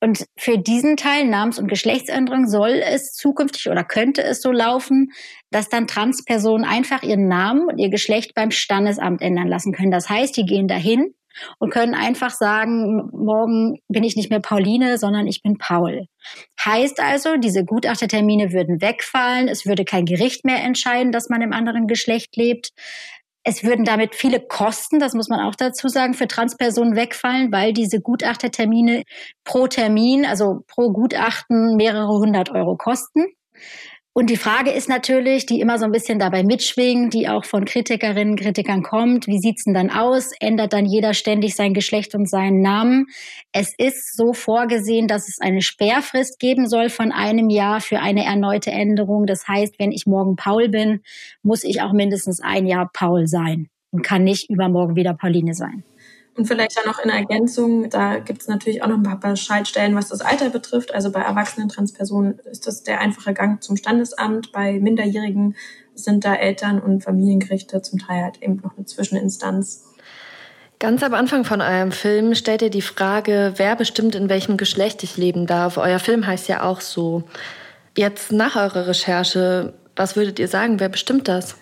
Und 0.00 0.24
für 0.36 0.58
diesen 0.58 0.96
Teil 0.96 1.26
Namens- 1.26 1.58
und 1.58 1.68
Geschlechtsänderung 1.68 2.46
soll 2.46 2.82
es 2.84 3.12
zukünftig 3.12 3.68
oder 3.68 3.84
könnte 3.84 4.22
es 4.22 4.40
so 4.40 4.50
laufen, 4.50 5.10
dass 5.50 5.68
dann 5.68 5.86
Transpersonen 5.86 6.66
einfach 6.66 7.02
ihren 7.02 7.28
Namen 7.28 7.68
und 7.68 7.78
ihr 7.78 7.90
Geschlecht 7.90 8.34
beim 8.34 8.50
Standesamt 8.50 9.22
ändern 9.22 9.48
lassen 9.48 9.72
können. 9.72 9.90
Das 9.90 10.08
heißt, 10.08 10.36
die 10.36 10.44
gehen 10.44 10.68
dahin 10.68 11.14
und 11.58 11.70
können 11.70 11.94
einfach 11.94 12.30
sagen, 12.30 13.08
morgen 13.12 13.78
bin 13.88 14.04
ich 14.04 14.16
nicht 14.16 14.30
mehr 14.30 14.40
Pauline, 14.40 14.98
sondern 14.98 15.26
ich 15.26 15.42
bin 15.42 15.56
Paul. 15.58 16.06
Heißt 16.64 17.00
also, 17.00 17.36
diese 17.36 17.64
Gutachtertermine 17.64 18.52
würden 18.52 18.80
wegfallen, 18.80 19.48
es 19.48 19.66
würde 19.66 19.84
kein 19.84 20.04
Gericht 20.04 20.44
mehr 20.44 20.62
entscheiden, 20.62 21.12
dass 21.12 21.28
man 21.28 21.42
im 21.42 21.52
anderen 21.52 21.86
Geschlecht 21.86 22.36
lebt. 22.36 22.70
Es 23.44 23.64
würden 23.64 23.84
damit 23.84 24.14
viele 24.14 24.40
Kosten, 24.40 24.98
das 24.98 25.14
muss 25.14 25.28
man 25.28 25.40
auch 25.40 25.54
dazu 25.54 25.88
sagen, 25.88 26.12
für 26.12 26.28
Transpersonen 26.28 26.96
wegfallen, 26.96 27.50
weil 27.50 27.72
diese 27.72 28.00
Gutachtertermine 28.00 29.04
pro 29.44 29.68
Termin, 29.68 30.26
also 30.26 30.64
pro 30.66 30.92
Gutachten 30.92 31.76
mehrere 31.76 32.18
hundert 32.18 32.50
Euro 32.50 32.76
kosten. 32.76 33.24
Und 34.18 34.30
die 34.30 34.36
Frage 34.36 34.72
ist 34.72 34.88
natürlich, 34.88 35.46
die 35.46 35.60
immer 35.60 35.78
so 35.78 35.84
ein 35.84 35.92
bisschen 35.92 36.18
dabei 36.18 36.42
mitschwingt, 36.42 37.14
die 37.14 37.28
auch 37.28 37.44
von 37.44 37.64
Kritikerinnen 37.64 38.30
und 38.32 38.40
Kritikern 38.40 38.82
kommt, 38.82 39.28
wie 39.28 39.38
sieht's 39.38 39.62
denn 39.62 39.74
dann 39.74 39.90
aus? 39.90 40.32
Ändert 40.40 40.72
dann 40.72 40.86
jeder 40.86 41.14
ständig 41.14 41.54
sein 41.54 41.72
Geschlecht 41.72 42.16
und 42.16 42.28
seinen 42.28 42.60
Namen? 42.60 43.06
Es 43.52 43.74
ist 43.78 44.16
so 44.16 44.32
vorgesehen, 44.32 45.06
dass 45.06 45.28
es 45.28 45.40
eine 45.40 45.62
Sperrfrist 45.62 46.40
geben 46.40 46.66
soll 46.66 46.88
von 46.88 47.12
einem 47.12 47.48
Jahr 47.48 47.80
für 47.80 48.00
eine 48.00 48.24
erneute 48.24 48.72
Änderung. 48.72 49.24
Das 49.24 49.46
heißt, 49.46 49.78
wenn 49.78 49.92
ich 49.92 50.04
morgen 50.04 50.34
Paul 50.34 50.68
bin, 50.68 51.02
muss 51.44 51.62
ich 51.62 51.80
auch 51.80 51.92
mindestens 51.92 52.40
ein 52.40 52.66
Jahr 52.66 52.90
Paul 52.92 53.28
sein 53.28 53.68
und 53.92 54.02
kann 54.02 54.24
nicht 54.24 54.50
übermorgen 54.50 54.96
wieder 54.96 55.14
Pauline 55.14 55.54
sein. 55.54 55.84
Und 56.38 56.46
vielleicht 56.46 56.76
dann 56.76 56.86
noch 56.86 57.00
in 57.00 57.10
Ergänzung, 57.10 57.90
da 57.90 58.20
gibt 58.20 58.42
es 58.42 58.46
natürlich 58.46 58.84
auch 58.84 58.86
noch 58.86 58.96
ein 58.96 59.18
paar 59.18 59.34
Schaltstellen, 59.34 59.96
was 59.96 60.08
das 60.08 60.20
Alter 60.20 60.50
betrifft. 60.50 60.94
Also 60.94 61.10
bei 61.10 61.20
erwachsenen 61.20 61.68
Transpersonen 61.68 62.38
ist 62.48 62.68
das 62.68 62.84
der 62.84 63.00
einfache 63.00 63.34
Gang 63.34 63.60
zum 63.60 63.76
Standesamt. 63.76 64.52
Bei 64.52 64.78
Minderjährigen 64.78 65.56
sind 65.94 66.24
da 66.24 66.36
Eltern 66.36 66.78
und 66.78 67.02
Familiengerichte 67.02 67.82
zum 67.82 67.98
Teil 67.98 68.22
halt 68.22 68.40
eben 68.40 68.60
noch 68.62 68.76
eine 68.76 68.86
Zwischeninstanz. 68.86 69.82
Ganz 70.78 71.02
am 71.02 71.12
Anfang 71.12 71.44
von 71.44 71.60
eurem 71.60 71.90
Film 71.90 72.36
stellt 72.36 72.62
ihr 72.62 72.70
die 72.70 72.82
Frage, 72.82 73.54
wer 73.56 73.74
bestimmt, 73.74 74.14
in 74.14 74.28
welchem 74.28 74.56
Geschlecht 74.56 75.02
ich 75.02 75.16
leben 75.16 75.48
darf. 75.48 75.76
Euer 75.76 75.98
Film 75.98 76.24
heißt 76.24 76.46
ja 76.46 76.62
auch 76.62 76.80
so. 76.80 77.24
Jetzt 77.96 78.30
nach 78.30 78.54
eurer 78.54 78.86
Recherche, 78.86 79.74
was 79.96 80.14
würdet 80.14 80.38
ihr 80.38 80.46
sagen, 80.46 80.78
wer 80.78 80.88
bestimmt 80.88 81.26
das? 81.26 81.56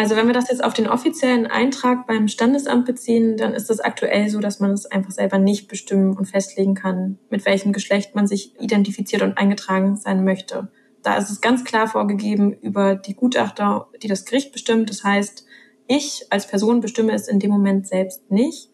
Also 0.00 0.16
wenn 0.16 0.28
wir 0.28 0.32
das 0.32 0.48
jetzt 0.48 0.64
auf 0.64 0.72
den 0.72 0.88
offiziellen 0.88 1.46
Eintrag 1.46 2.06
beim 2.06 2.26
Standesamt 2.26 2.86
beziehen, 2.86 3.36
dann 3.36 3.52
ist 3.52 3.68
es 3.68 3.80
aktuell 3.80 4.30
so, 4.30 4.40
dass 4.40 4.58
man 4.58 4.70
es 4.70 4.86
einfach 4.86 5.10
selber 5.10 5.36
nicht 5.36 5.68
bestimmen 5.68 6.16
und 6.16 6.24
festlegen 6.24 6.74
kann, 6.74 7.18
mit 7.28 7.44
welchem 7.44 7.74
Geschlecht 7.74 8.14
man 8.14 8.26
sich 8.26 8.58
identifiziert 8.58 9.20
und 9.20 9.36
eingetragen 9.36 9.96
sein 9.96 10.24
möchte. 10.24 10.72
Da 11.02 11.18
ist 11.18 11.28
es 11.28 11.42
ganz 11.42 11.64
klar 11.64 11.86
vorgegeben 11.86 12.54
über 12.62 12.94
die 12.94 13.12
Gutachter, 13.12 13.88
die 14.02 14.08
das 14.08 14.24
Gericht 14.24 14.52
bestimmt. 14.52 14.88
Das 14.88 15.04
heißt, 15.04 15.44
ich 15.86 16.24
als 16.30 16.46
Person 16.46 16.80
bestimme 16.80 17.12
es 17.12 17.28
in 17.28 17.38
dem 17.38 17.50
Moment 17.50 17.86
selbst 17.86 18.30
nicht. 18.30 18.70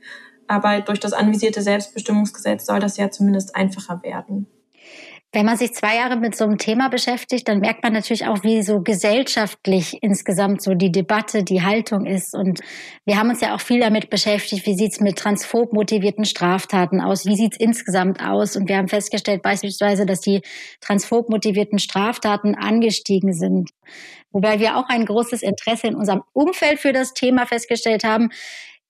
Aber 0.46 0.80
durch 0.80 1.00
das 1.00 1.12
anvisierte 1.12 1.60
Selbstbestimmungsgesetz 1.60 2.66
soll 2.66 2.78
das 2.78 2.98
ja 2.98 3.10
zumindest 3.10 3.56
einfacher 3.56 4.00
werden. 4.04 4.46
Wenn 5.36 5.44
man 5.44 5.58
sich 5.58 5.74
zwei 5.74 5.96
Jahre 5.96 6.16
mit 6.16 6.34
so 6.34 6.44
einem 6.44 6.56
Thema 6.56 6.88
beschäftigt, 6.88 7.46
dann 7.46 7.60
merkt 7.60 7.82
man 7.82 7.92
natürlich 7.92 8.24
auch, 8.26 8.42
wie 8.42 8.62
so 8.62 8.80
gesellschaftlich 8.80 9.98
insgesamt 10.00 10.62
so 10.62 10.72
die 10.72 10.90
Debatte, 10.90 11.44
die 11.44 11.60
Haltung 11.60 12.06
ist. 12.06 12.34
Und 12.34 12.60
wir 13.04 13.18
haben 13.18 13.28
uns 13.28 13.42
ja 13.42 13.54
auch 13.54 13.60
viel 13.60 13.80
damit 13.80 14.08
beschäftigt, 14.08 14.64
wie 14.64 14.74
sieht's 14.74 14.98
mit 14.98 15.18
transphob 15.18 15.74
motivierten 15.74 16.24
Straftaten 16.24 17.02
aus, 17.02 17.26
wie 17.26 17.36
sieht's 17.36 17.58
insgesamt 17.58 18.22
aus. 18.22 18.56
Und 18.56 18.70
wir 18.70 18.78
haben 18.78 18.88
festgestellt 18.88 19.42
beispielsweise, 19.42 20.06
dass 20.06 20.20
die 20.20 20.40
transphob 20.80 21.28
motivierten 21.28 21.78
Straftaten 21.78 22.54
angestiegen 22.54 23.34
sind. 23.34 23.68
Wobei 24.32 24.58
wir 24.58 24.78
auch 24.78 24.88
ein 24.88 25.04
großes 25.04 25.42
Interesse 25.42 25.88
in 25.88 25.96
unserem 25.96 26.22
Umfeld 26.32 26.78
für 26.78 26.94
das 26.94 27.12
Thema 27.12 27.44
festgestellt 27.44 28.04
haben, 28.04 28.30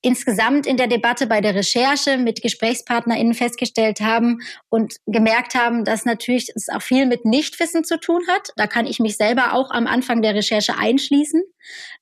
insgesamt 0.02 0.66
in 0.66 0.76
der 0.76 0.86
Debatte 0.86 1.26
bei 1.26 1.40
der 1.40 1.54
Recherche 1.54 2.16
mit 2.16 2.42
GesprächspartnerInnen 2.42 3.34
festgestellt 3.34 4.00
haben 4.00 4.40
und 4.68 4.96
gemerkt 5.06 5.54
haben, 5.54 5.84
dass 5.84 6.04
natürlich 6.04 6.50
es 6.54 6.68
auch 6.68 6.82
viel 6.82 7.06
mit 7.06 7.24
Nichtwissen 7.24 7.84
zu 7.84 7.98
tun 7.98 8.22
hat. 8.28 8.50
Da 8.56 8.66
kann 8.66 8.86
ich 8.86 9.00
mich 9.00 9.16
selber 9.16 9.54
auch 9.54 9.70
am 9.70 9.86
Anfang 9.86 10.22
der 10.22 10.34
Recherche 10.34 10.78
einschließen 10.78 11.42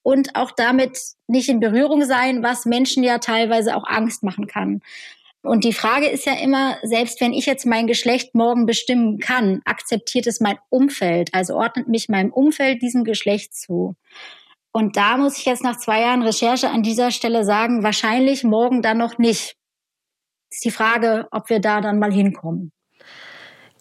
und 0.02 0.36
auch 0.36 0.50
damit 0.50 0.98
nicht 1.26 1.48
in 1.48 1.60
Berührung 1.60 2.04
sein, 2.04 2.42
was 2.42 2.66
Menschen 2.66 3.04
ja 3.04 3.18
teilweise 3.18 3.76
auch 3.76 3.84
Angst 3.86 4.22
machen 4.22 4.46
kann. 4.46 4.82
Und 5.44 5.64
die 5.64 5.74
Frage 5.74 6.08
ist 6.08 6.24
ja 6.24 6.32
immer, 6.34 6.78
selbst 6.82 7.20
wenn 7.20 7.34
ich 7.34 7.44
jetzt 7.44 7.66
mein 7.66 7.86
Geschlecht 7.86 8.34
morgen 8.34 8.64
bestimmen 8.64 9.18
kann, 9.18 9.60
akzeptiert 9.66 10.26
es 10.26 10.40
mein 10.40 10.58
Umfeld, 10.70 11.34
also 11.34 11.54
ordnet 11.54 11.86
mich 11.86 12.08
meinem 12.08 12.32
Umfeld 12.32 12.80
diesem 12.80 13.04
Geschlecht 13.04 13.54
zu. 13.54 13.94
Und 14.76 14.96
da 14.96 15.16
muss 15.16 15.38
ich 15.38 15.44
jetzt 15.44 15.62
nach 15.62 15.76
zwei 15.76 16.00
Jahren 16.00 16.22
Recherche 16.22 16.68
an 16.68 16.82
dieser 16.82 17.12
Stelle 17.12 17.44
sagen, 17.44 17.84
wahrscheinlich 17.84 18.42
morgen 18.42 18.82
dann 18.82 18.98
noch 18.98 19.18
nicht. 19.18 19.54
Ist 20.50 20.64
die 20.64 20.72
Frage, 20.72 21.28
ob 21.30 21.48
wir 21.48 21.60
da 21.60 21.80
dann 21.80 22.00
mal 22.00 22.12
hinkommen 22.12 22.72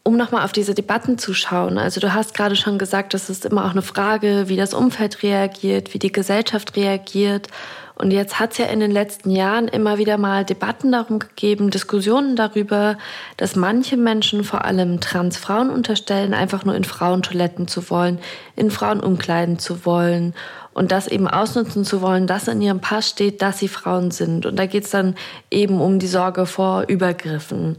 um 0.06 0.18
nochmal 0.18 0.44
auf 0.44 0.52
diese 0.52 0.74
Debatten 0.74 1.18
zu 1.18 1.34
schauen, 1.34 1.78
also 1.78 2.02
du 2.02 2.14
hast 2.14 2.34
gerade 2.34 2.58
schon 2.58 2.78
gesagt, 2.78 3.14
das 3.14 3.30
ist 3.30 3.46
immer 3.46 3.66
auch 3.66 3.72
eine 3.72 3.82
Frage, 3.82 4.50
wie 4.50 4.58
das 4.58 4.74
Umfeld 4.74 5.24
reagiert, 5.24 5.94
wie 5.94 6.00
die 6.00 6.12
Gesellschaft 6.12 6.76
reagiert. 6.76 7.48
Und 7.96 8.12
jetzt 8.12 8.40
hat 8.40 8.52
es 8.52 8.58
ja 8.58 8.66
in 8.66 8.80
den 8.80 8.92
letzten 8.92 9.30
Jahren 9.30 9.68
immer 9.68 10.00
wieder 10.00 10.18
mal 10.18 10.44
Debatten 10.44 10.92
darum 10.92 11.20
gegeben, 11.20 11.70
Diskussionen 11.70 12.36
darüber, 12.36 12.98
dass 13.38 13.56
manche 13.56 13.96
Menschen, 13.96 14.44
vor 14.44 14.66
allem 14.66 15.00
Transfrauen, 15.00 15.70
unterstellen, 15.70 16.34
einfach 16.34 16.66
nur 16.66 16.76
in 16.76 16.84
Frauentoiletten 16.84 17.68
zu 17.68 17.90
wollen, 17.90 18.20
in 18.56 18.72
Frauenumkleiden 18.72 19.60
zu 19.60 19.86
wollen 19.86 20.34
und 20.74 20.92
das 20.92 21.08
eben 21.08 21.28
ausnutzen 21.28 21.86
zu 21.86 22.02
wollen, 22.02 22.28
dass 22.28 22.48
in 22.48 22.62
ihrem 22.62 22.82
Pass 22.82 23.10
steht, 23.10 23.42
dass 23.42 23.60
sie 23.60 23.68
Frauen 23.68 24.12
sind. 24.12 24.46
Und 24.46 24.58
da 24.58 24.66
geht 24.66 24.86
es 24.86 24.92
dann 24.92 25.16
eben 25.52 25.82
um 25.82 26.00
die 26.00 26.08
Sorge 26.08 26.46
vor 26.46 26.86
Übergriffen. 26.88 27.78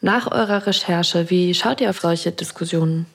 Nach 0.00 0.30
eurer 0.30 0.66
Recherche, 0.66 1.28
wie 1.28 1.54
schaut 1.54 1.80
ihr 1.80 1.90
auf 1.90 2.00
solche 2.00 2.32
Diskussionen? 2.32 3.06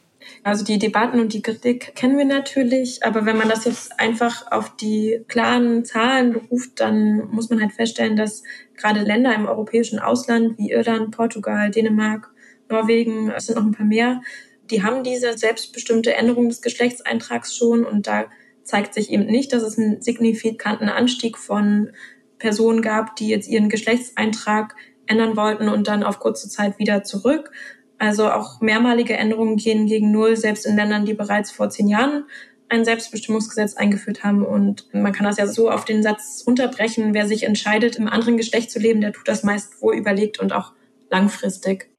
Also 0.43 0.63
die 0.63 0.77
Debatten 0.77 1.19
und 1.19 1.33
die 1.33 1.41
Kritik 1.41 1.95
kennen 1.95 2.17
wir 2.17 2.25
natürlich, 2.25 3.03
aber 3.03 3.25
wenn 3.25 3.37
man 3.37 3.49
das 3.49 3.65
jetzt 3.65 3.99
einfach 3.99 4.51
auf 4.51 4.75
die 4.75 5.21
klaren 5.27 5.85
Zahlen 5.85 6.33
beruft, 6.33 6.79
dann 6.79 7.29
muss 7.31 7.49
man 7.49 7.61
halt 7.61 7.73
feststellen, 7.73 8.15
dass 8.15 8.43
gerade 8.75 9.01
Länder 9.01 9.33
im 9.33 9.47
europäischen 9.47 9.99
Ausland 9.99 10.57
wie 10.57 10.71
Irland, 10.71 11.15
Portugal, 11.15 11.71
Dänemark, 11.71 12.29
Norwegen, 12.69 13.31
es 13.31 13.47
sind 13.47 13.55
noch 13.55 13.65
ein 13.65 13.71
paar 13.71 13.85
mehr, 13.85 14.21
die 14.69 14.83
haben 14.83 15.03
diese 15.03 15.37
selbstbestimmte 15.37 16.13
Änderung 16.15 16.49
des 16.49 16.61
Geschlechtseintrags 16.61 17.55
schon 17.55 17.85
und 17.85 18.07
da 18.07 18.25
zeigt 18.65 18.93
sich 18.93 19.11
eben 19.11 19.25
nicht, 19.25 19.53
dass 19.53 19.63
es 19.63 19.77
einen 19.77 20.01
signifikanten 20.01 20.89
Anstieg 20.89 21.37
von 21.37 21.91
Personen 22.37 22.81
gab, 22.81 23.15
die 23.15 23.29
jetzt 23.29 23.47
ihren 23.47 23.69
Geschlechtseintrag 23.69 24.75
ändern 25.07 25.37
wollten 25.37 25.69
und 25.69 25.87
dann 25.87 26.03
auf 26.03 26.19
kurze 26.19 26.49
Zeit 26.49 26.79
wieder 26.79 27.03
zurück. 27.03 27.51
Also 27.97 28.29
auch 28.29 28.59
mehrmalige 28.59 29.15
Änderungen 29.15 29.55
gehen 29.55 29.87
gegen 29.87 30.11
Null, 30.11 30.35
selbst 30.35 30.65
in 30.65 30.75
Ländern, 30.75 31.05
die 31.05 31.13
bereits 31.13 31.51
vor 31.51 31.69
zehn 31.69 31.87
Jahren 31.87 32.25
ein 32.67 32.83
Selbstbestimmungsgesetz 32.83 33.75
eingeführt 33.75 34.23
haben. 34.23 34.43
Und 34.43 34.93
man 34.93 35.13
kann 35.13 35.25
das 35.25 35.37
ja 35.37 35.47
so 35.47 35.69
auf 35.69 35.85
den 35.85 36.03
Satz 36.03 36.43
unterbrechen, 36.45 37.13
wer 37.13 37.27
sich 37.27 37.43
entscheidet, 37.43 37.95
im 37.95 38.07
anderen 38.07 38.37
Geschlecht 38.37 38.71
zu 38.71 38.79
leben, 38.79 39.01
der 39.01 39.13
tut 39.13 39.27
das 39.27 39.43
meist 39.43 39.81
wohl 39.81 39.95
überlegt 39.95 40.39
und 40.39 40.51
auch 40.51 40.73
langfristig. 41.09 41.94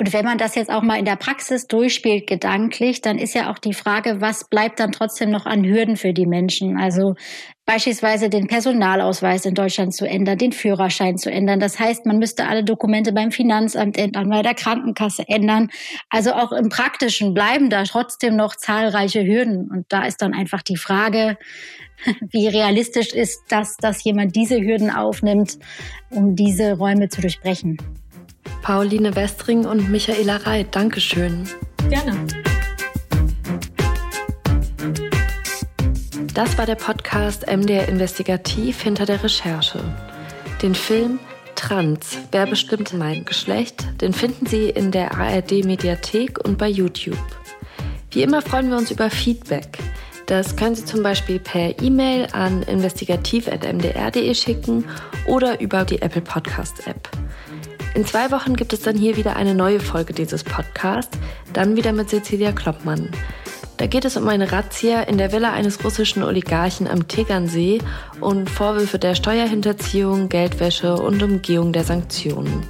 Und 0.00 0.14
wenn 0.14 0.24
man 0.24 0.38
das 0.38 0.54
jetzt 0.54 0.70
auch 0.70 0.80
mal 0.80 0.98
in 0.98 1.04
der 1.04 1.16
Praxis 1.16 1.66
durchspielt, 1.66 2.26
gedanklich, 2.26 3.02
dann 3.02 3.18
ist 3.18 3.34
ja 3.34 3.50
auch 3.50 3.58
die 3.58 3.74
Frage, 3.74 4.22
was 4.22 4.48
bleibt 4.48 4.80
dann 4.80 4.92
trotzdem 4.92 5.30
noch 5.30 5.44
an 5.44 5.62
Hürden 5.62 5.98
für 5.98 6.14
die 6.14 6.24
Menschen? 6.24 6.78
Also 6.78 7.16
beispielsweise 7.66 8.30
den 8.30 8.46
Personalausweis 8.46 9.44
in 9.44 9.52
Deutschland 9.52 9.94
zu 9.94 10.08
ändern, 10.08 10.38
den 10.38 10.52
Führerschein 10.52 11.18
zu 11.18 11.30
ändern. 11.30 11.60
Das 11.60 11.78
heißt, 11.78 12.06
man 12.06 12.18
müsste 12.18 12.46
alle 12.46 12.64
Dokumente 12.64 13.12
beim 13.12 13.30
Finanzamt 13.30 13.98
ändern, 13.98 14.30
bei 14.30 14.40
der 14.40 14.54
Krankenkasse 14.54 15.28
ändern. 15.28 15.68
Also 16.08 16.32
auch 16.32 16.52
im 16.52 16.70
Praktischen 16.70 17.34
bleiben 17.34 17.68
da 17.68 17.82
trotzdem 17.84 18.36
noch 18.36 18.56
zahlreiche 18.56 19.22
Hürden. 19.22 19.70
Und 19.70 19.84
da 19.90 20.06
ist 20.06 20.22
dann 20.22 20.32
einfach 20.32 20.62
die 20.62 20.78
Frage, 20.78 21.36
wie 22.30 22.48
realistisch 22.48 23.12
ist 23.12 23.42
das, 23.50 23.76
dass 23.76 24.02
jemand 24.02 24.34
diese 24.34 24.62
Hürden 24.62 24.90
aufnimmt, 24.90 25.58
um 26.08 26.36
diese 26.36 26.78
Räume 26.78 27.10
zu 27.10 27.20
durchbrechen. 27.20 27.76
Pauline 28.62 29.14
Westring 29.16 29.64
und 29.64 29.90
Michaela 29.90 30.36
Reit. 30.36 30.74
Dankeschön. 30.74 31.48
Gerne. 31.88 32.26
Das 36.34 36.56
war 36.56 36.66
der 36.66 36.76
Podcast 36.76 37.46
MDR 37.46 37.88
Investigativ 37.88 38.82
hinter 38.82 39.04
der 39.04 39.22
Recherche. 39.22 39.80
Den 40.62 40.74
Film 40.74 41.18
Trans, 41.54 42.16
wer 42.32 42.46
bestimmt 42.46 42.94
mein 42.94 43.24
Geschlecht, 43.26 43.86
den 44.00 44.14
finden 44.14 44.46
Sie 44.46 44.70
in 44.70 44.90
der 44.90 45.14
ARD 45.14 45.64
Mediathek 45.64 46.38
und 46.42 46.56
bei 46.56 46.68
YouTube. 46.68 47.18
Wie 48.10 48.22
immer 48.22 48.40
freuen 48.40 48.70
wir 48.70 48.78
uns 48.78 48.90
über 48.90 49.10
Feedback. 49.10 49.78
Das 50.24 50.56
können 50.56 50.74
Sie 50.74 50.84
zum 50.84 51.02
Beispiel 51.02 51.38
per 51.38 51.78
E-Mail 51.82 52.28
an 52.32 52.62
investigativ.mdr.de 52.62 54.34
schicken 54.34 54.84
oder 55.26 55.60
über 55.60 55.84
die 55.84 56.00
Apple 56.00 56.22
Podcast 56.22 56.86
App. 56.86 57.10
In 57.94 58.06
zwei 58.06 58.30
Wochen 58.30 58.54
gibt 58.54 58.72
es 58.72 58.82
dann 58.82 58.96
hier 58.96 59.16
wieder 59.16 59.36
eine 59.36 59.54
neue 59.54 59.80
Folge 59.80 60.12
dieses 60.12 60.44
Podcasts, 60.44 61.18
dann 61.52 61.76
wieder 61.76 61.92
mit 61.92 62.08
Cecilia 62.08 62.52
Kloppmann. 62.52 63.10
Da 63.78 63.86
geht 63.86 64.04
es 64.04 64.16
um 64.16 64.28
eine 64.28 64.52
Razzia 64.52 65.02
in 65.02 65.18
der 65.18 65.32
Villa 65.32 65.52
eines 65.52 65.82
russischen 65.82 66.22
Oligarchen 66.22 66.86
am 66.86 67.08
Tegernsee 67.08 67.78
und 68.20 68.50
Vorwürfe 68.50 68.98
der 68.98 69.14
Steuerhinterziehung, 69.14 70.28
Geldwäsche 70.28 70.96
und 70.96 71.22
Umgehung 71.22 71.72
der 71.72 71.84
Sanktionen. 71.84 72.66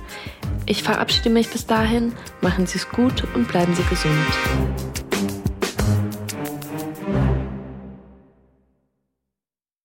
Ich 0.67 0.85
verabschiede 0.85 1.31
mich 1.31 1.51
bis 1.51 1.67
dahin, 1.67 2.13
machen 2.41 2.67
Sie 2.67 2.79
es 2.79 2.89
gut 2.89 3.25
und 3.35 3.49
bleiben 3.49 3.75
Sie 3.75 3.83
gesund. 3.83 5.00